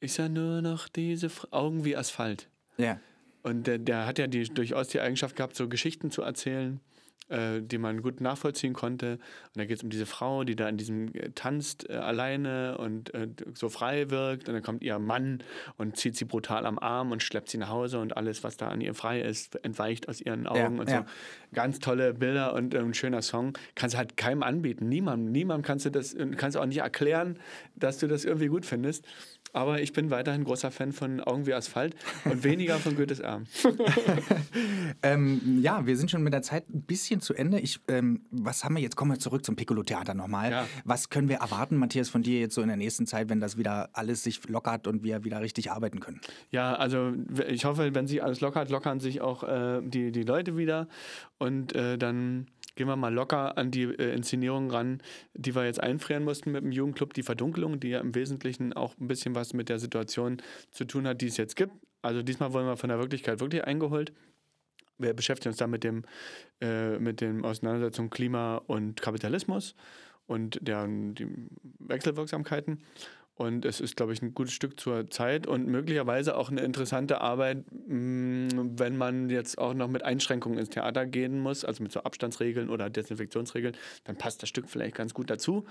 Ich 0.00 0.12
sah 0.12 0.28
nur 0.28 0.62
noch 0.62 0.88
diese 0.88 1.30
Augen 1.50 1.84
wie 1.84 1.96
Asphalt. 1.96 2.48
Ja. 2.76 3.00
Und 3.42 3.66
der, 3.66 3.78
der 3.78 4.06
hat 4.06 4.18
ja 4.18 4.26
die, 4.26 4.42
durchaus 4.44 4.88
die 4.88 5.00
Eigenschaft 5.00 5.36
gehabt, 5.36 5.56
so 5.56 5.68
Geschichten 5.68 6.10
zu 6.10 6.22
erzählen 6.22 6.80
äh, 7.28 7.60
die 7.60 7.78
man 7.78 8.02
gut 8.02 8.20
nachvollziehen 8.20 8.72
konnte. 8.72 9.12
Und 9.12 9.56
da 9.56 9.64
geht 9.64 9.78
es 9.78 9.82
um 9.82 9.90
diese 9.90 10.06
Frau, 10.06 10.44
die 10.44 10.56
da 10.56 10.68
in 10.68 10.76
diesem 10.76 11.14
äh, 11.14 11.30
tanzt 11.34 11.88
äh, 11.88 11.94
alleine 11.94 12.78
und 12.78 13.12
äh, 13.14 13.28
so 13.54 13.68
frei 13.68 14.10
wirkt. 14.10 14.48
Und 14.48 14.54
dann 14.54 14.62
kommt 14.62 14.82
ihr 14.82 14.98
Mann 14.98 15.42
und 15.76 15.96
zieht 15.96 16.16
sie 16.16 16.24
brutal 16.24 16.66
am 16.66 16.78
Arm 16.78 17.12
und 17.12 17.22
schleppt 17.22 17.48
sie 17.48 17.58
nach 17.58 17.68
Hause 17.68 17.98
und 17.98 18.16
alles, 18.16 18.44
was 18.44 18.56
da 18.56 18.68
an 18.68 18.80
ihr 18.80 18.94
frei 18.94 19.20
ist, 19.20 19.56
entweicht 19.64 20.08
aus 20.08 20.20
ihren 20.20 20.46
Augen 20.46 20.76
ja, 20.76 20.80
und 20.80 20.88
so. 20.88 20.94
Ja. 20.94 21.06
Ganz 21.52 21.80
tolle 21.80 22.14
Bilder 22.14 22.54
und 22.54 22.74
äh, 22.74 22.78
ein 22.78 22.94
schöner 22.94 23.22
Song. 23.22 23.58
Kannst 23.74 23.94
du 23.94 23.98
halt 23.98 24.16
keinem 24.16 24.42
anbieten. 24.42 24.88
Niemandem, 24.88 25.32
niemandem 25.32 25.64
kannst 25.64 25.84
du 25.86 25.90
das, 25.90 26.16
kannst 26.36 26.56
du 26.56 26.60
auch 26.60 26.66
nicht 26.66 26.78
erklären, 26.78 27.38
dass 27.74 27.98
du 27.98 28.06
das 28.06 28.24
irgendwie 28.24 28.48
gut 28.48 28.64
findest. 28.64 29.04
Aber 29.56 29.80
ich 29.80 29.94
bin 29.94 30.10
weiterhin 30.10 30.44
großer 30.44 30.70
Fan 30.70 30.92
von 30.92 31.22
Augen 31.22 31.46
wie 31.46 31.54
Asphalt 31.54 31.96
und 32.26 32.44
weniger 32.44 32.76
von 32.76 32.94
Goethes 32.94 33.22
Arm. 33.22 33.44
ähm, 35.02 35.60
ja, 35.62 35.86
wir 35.86 35.96
sind 35.96 36.10
schon 36.10 36.22
mit 36.22 36.34
der 36.34 36.42
Zeit 36.42 36.68
ein 36.68 36.82
bisschen 36.82 37.22
zu 37.22 37.32
Ende. 37.32 37.58
Ich, 37.58 37.80
ähm, 37.88 38.26
was 38.30 38.64
haben 38.64 38.74
wir 38.74 38.82
jetzt? 38.82 38.96
Kommen 38.96 39.12
wir 39.12 39.18
zurück 39.18 39.46
zum 39.46 39.56
Piccolo-Theater 39.56 40.12
nochmal. 40.12 40.50
Ja. 40.50 40.66
Was 40.84 41.08
können 41.08 41.30
wir 41.30 41.36
erwarten, 41.36 41.76
Matthias, 41.76 42.10
von 42.10 42.22
dir 42.22 42.38
jetzt 42.38 42.54
so 42.54 42.60
in 42.60 42.68
der 42.68 42.76
nächsten 42.76 43.06
Zeit, 43.06 43.30
wenn 43.30 43.40
das 43.40 43.56
wieder 43.56 43.88
alles 43.94 44.22
sich 44.22 44.46
lockert 44.46 44.86
und 44.86 45.02
wir 45.02 45.24
wieder 45.24 45.40
richtig 45.40 45.70
arbeiten 45.70 46.00
können? 46.00 46.20
Ja, 46.50 46.74
also 46.74 47.14
ich 47.48 47.64
hoffe, 47.64 47.94
wenn 47.94 48.06
sich 48.06 48.22
alles 48.22 48.42
lockert, 48.42 48.68
lockern 48.68 49.00
sich 49.00 49.22
auch 49.22 49.42
äh, 49.42 49.80
die, 49.82 50.12
die 50.12 50.22
Leute 50.22 50.58
wieder 50.58 50.86
und 51.38 51.74
äh, 51.74 51.96
dann 51.96 52.48
gehen 52.76 52.86
wir 52.86 52.96
mal 52.96 53.12
locker 53.12 53.58
an 53.58 53.70
die 53.70 53.82
äh, 53.82 54.14
Inszenierung 54.14 54.70
ran, 54.70 55.02
die 55.34 55.54
wir 55.54 55.64
jetzt 55.64 55.82
einfrieren 55.82 56.24
mussten 56.24 56.52
mit 56.52 56.62
dem 56.62 56.72
Jugendclub, 56.72 57.12
die 57.14 57.22
Verdunkelung, 57.24 57.80
die 57.80 57.88
ja 57.88 58.00
im 58.00 58.14
Wesentlichen 58.14 58.72
auch 58.72 58.96
ein 59.00 59.08
bisschen 59.08 59.34
was 59.34 59.52
mit 59.52 59.68
der 59.68 59.80
Situation 59.80 60.40
zu 60.70 60.84
tun 60.84 61.06
hat, 61.08 61.20
die 61.20 61.26
es 61.26 61.36
jetzt 61.36 61.56
gibt. 61.56 61.72
Also 62.02 62.22
diesmal 62.22 62.52
wollen 62.52 62.66
wir 62.66 62.76
von 62.76 62.88
der 62.88 62.98
Wirklichkeit 62.98 63.40
wirklich 63.40 63.64
eingeholt. 63.64 64.12
Wir 64.98 65.12
beschäftigen 65.12 65.50
uns 65.50 65.58
da 65.58 65.66
mit 65.66 65.84
dem, 65.84 66.04
äh, 66.60 66.98
mit 66.98 67.20
den 67.20 67.44
Auseinandersetzungen 67.44 68.10
Klima 68.10 68.56
und 68.66 69.02
Kapitalismus 69.02 69.74
und 70.26 70.58
der, 70.62 70.86
die 70.86 71.26
Wechselwirksamkeiten. 71.80 72.82
Und 73.36 73.66
es 73.66 73.80
ist, 73.80 73.96
glaube 73.96 74.14
ich, 74.14 74.22
ein 74.22 74.32
gutes 74.32 74.54
Stück 74.54 74.80
zur 74.80 75.10
Zeit 75.10 75.46
und 75.46 75.66
möglicherweise 75.66 76.38
auch 76.38 76.50
eine 76.50 76.62
interessante 76.62 77.20
Arbeit, 77.20 77.64
mm, 77.86 78.78
wenn 78.78 78.96
man 78.96 79.28
jetzt 79.28 79.58
auch 79.58 79.74
noch 79.74 79.88
mit 79.88 80.02
Einschränkungen 80.02 80.58
ins 80.58 80.70
Theater 80.70 81.04
gehen 81.04 81.40
muss, 81.40 81.62
also 81.62 81.82
mit 81.82 81.92
so 81.92 82.00
Abstandsregeln 82.00 82.70
oder 82.70 82.88
Desinfektionsregeln, 82.88 83.76
dann 84.04 84.16
passt 84.16 84.42
das 84.42 84.48
Stück 84.48 84.70
vielleicht 84.70 84.96
ganz 84.96 85.12
gut 85.12 85.28
dazu. 85.28 85.66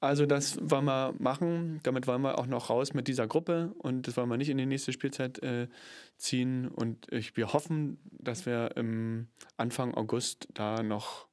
Also 0.00 0.24
das 0.24 0.58
wollen 0.62 0.86
wir 0.86 1.14
machen. 1.18 1.80
Damit 1.82 2.06
wollen 2.06 2.22
wir 2.22 2.38
auch 2.38 2.46
noch 2.46 2.70
raus 2.70 2.94
mit 2.94 3.08
dieser 3.08 3.26
Gruppe 3.26 3.74
und 3.76 4.08
das 4.08 4.16
wollen 4.16 4.30
wir 4.30 4.38
nicht 4.38 4.48
in 4.48 4.56
die 4.56 4.64
nächste 4.64 4.92
Spielzeit 4.92 5.38
äh, 5.42 5.68
ziehen. 6.16 6.68
Und 6.68 7.12
ich, 7.12 7.36
wir 7.36 7.52
hoffen, 7.52 7.98
dass 8.10 8.46
wir 8.46 8.74
im 8.76 9.28
Anfang 9.58 9.92
August 9.92 10.48
da 10.54 10.82
noch 10.82 11.28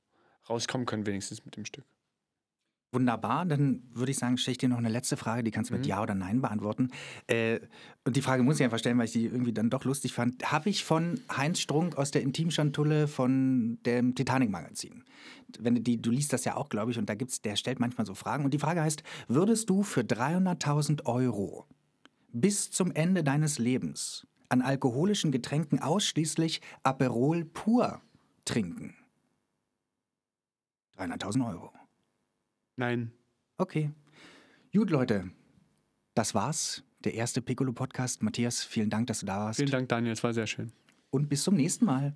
rauskommen 0.49 0.85
können, 0.85 1.05
wenigstens 1.05 1.45
mit 1.45 1.55
dem 1.55 1.63
Stück. 1.63 1.85
Wunderbar, 2.91 3.45
dann 3.45 3.83
würde 3.93 4.11
ich 4.11 4.17
sagen, 4.17 4.39
stelle 4.39 4.53
ich 4.53 4.57
dir 4.57 4.67
noch 4.67 4.79
eine 4.79 4.89
letzte 4.89 5.15
Frage, 5.15 5.43
die 5.43 5.51
kannst 5.51 5.69
du 5.69 5.75
mit 5.75 5.83
mhm. 5.83 5.89
Ja 5.89 6.01
oder 6.01 6.15
Nein 6.15 6.41
beantworten. 6.41 6.89
Äh, 7.27 7.59
und 8.03 8.15
die 8.15 8.23
Frage 8.23 8.41
muss 8.41 8.59
ich 8.59 8.63
einfach 8.63 8.79
stellen, 8.79 8.97
weil 8.97 9.05
ich 9.05 9.11
die 9.11 9.25
irgendwie 9.25 9.53
dann 9.53 9.69
doch 9.69 9.85
lustig 9.85 10.13
fand. 10.13 10.51
Habe 10.51 10.69
ich 10.69 10.83
von 10.83 11.19
Heinz 11.35 11.59
Strunk 11.59 11.99
aus 11.99 12.09
der 12.09 12.23
Intimschantulle 12.23 13.07
von 13.07 13.77
dem 13.85 14.15
Titanic-Magazin. 14.15 15.03
Wenn 15.59 15.75
du, 15.75 15.81
die, 15.81 16.01
du 16.01 16.09
liest 16.09 16.33
das 16.33 16.45
ja 16.45 16.57
auch, 16.57 16.69
glaube 16.69 16.89
ich, 16.89 16.97
und 16.97 17.07
da 17.07 17.13
gibt's, 17.13 17.43
der 17.43 17.55
stellt 17.57 17.79
manchmal 17.79 18.07
so 18.07 18.15
Fragen. 18.15 18.43
Und 18.43 18.55
die 18.55 18.59
Frage 18.59 18.81
heißt: 18.81 19.03
Würdest 19.27 19.69
du 19.69 19.83
für 19.83 20.01
300.000 20.01 21.05
Euro 21.05 21.67
bis 22.33 22.71
zum 22.71 22.91
Ende 22.91 23.23
deines 23.23 23.59
Lebens 23.59 24.25
an 24.49 24.63
alkoholischen 24.63 25.31
Getränken 25.31 25.79
ausschließlich 25.79 26.61
Aperol 26.81 27.45
pur 27.45 28.01
trinken? 28.45 28.95
300.000 30.97 31.47
Euro. 31.47 31.78
Nein. 32.79 33.11
Okay. 33.57 33.91
Gut, 34.73 34.89
Leute. 34.89 35.29
Das 36.15 36.33
war's. 36.33 36.81
Der 37.03 37.13
erste 37.13 37.41
Piccolo-Podcast. 37.41 38.23
Matthias, 38.23 38.63
vielen 38.63 38.89
Dank, 38.89 39.07
dass 39.07 39.19
du 39.19 39.25
da 39.25 39.37
warst. 39.37 39.57
Vielen 39.57 39.71
Dank, 39.71 39.89
Daniel. 39.89 40.13
Es 40.13 40.23
war 40.23 40.33
sehr 40.33 40.47
schön. 40.47 40.71
Und 41.09 41.27
bis 41.27 41.43
zum 41.43 41.55
nächsten 41.55 41.83
Mal. 41.83 42.15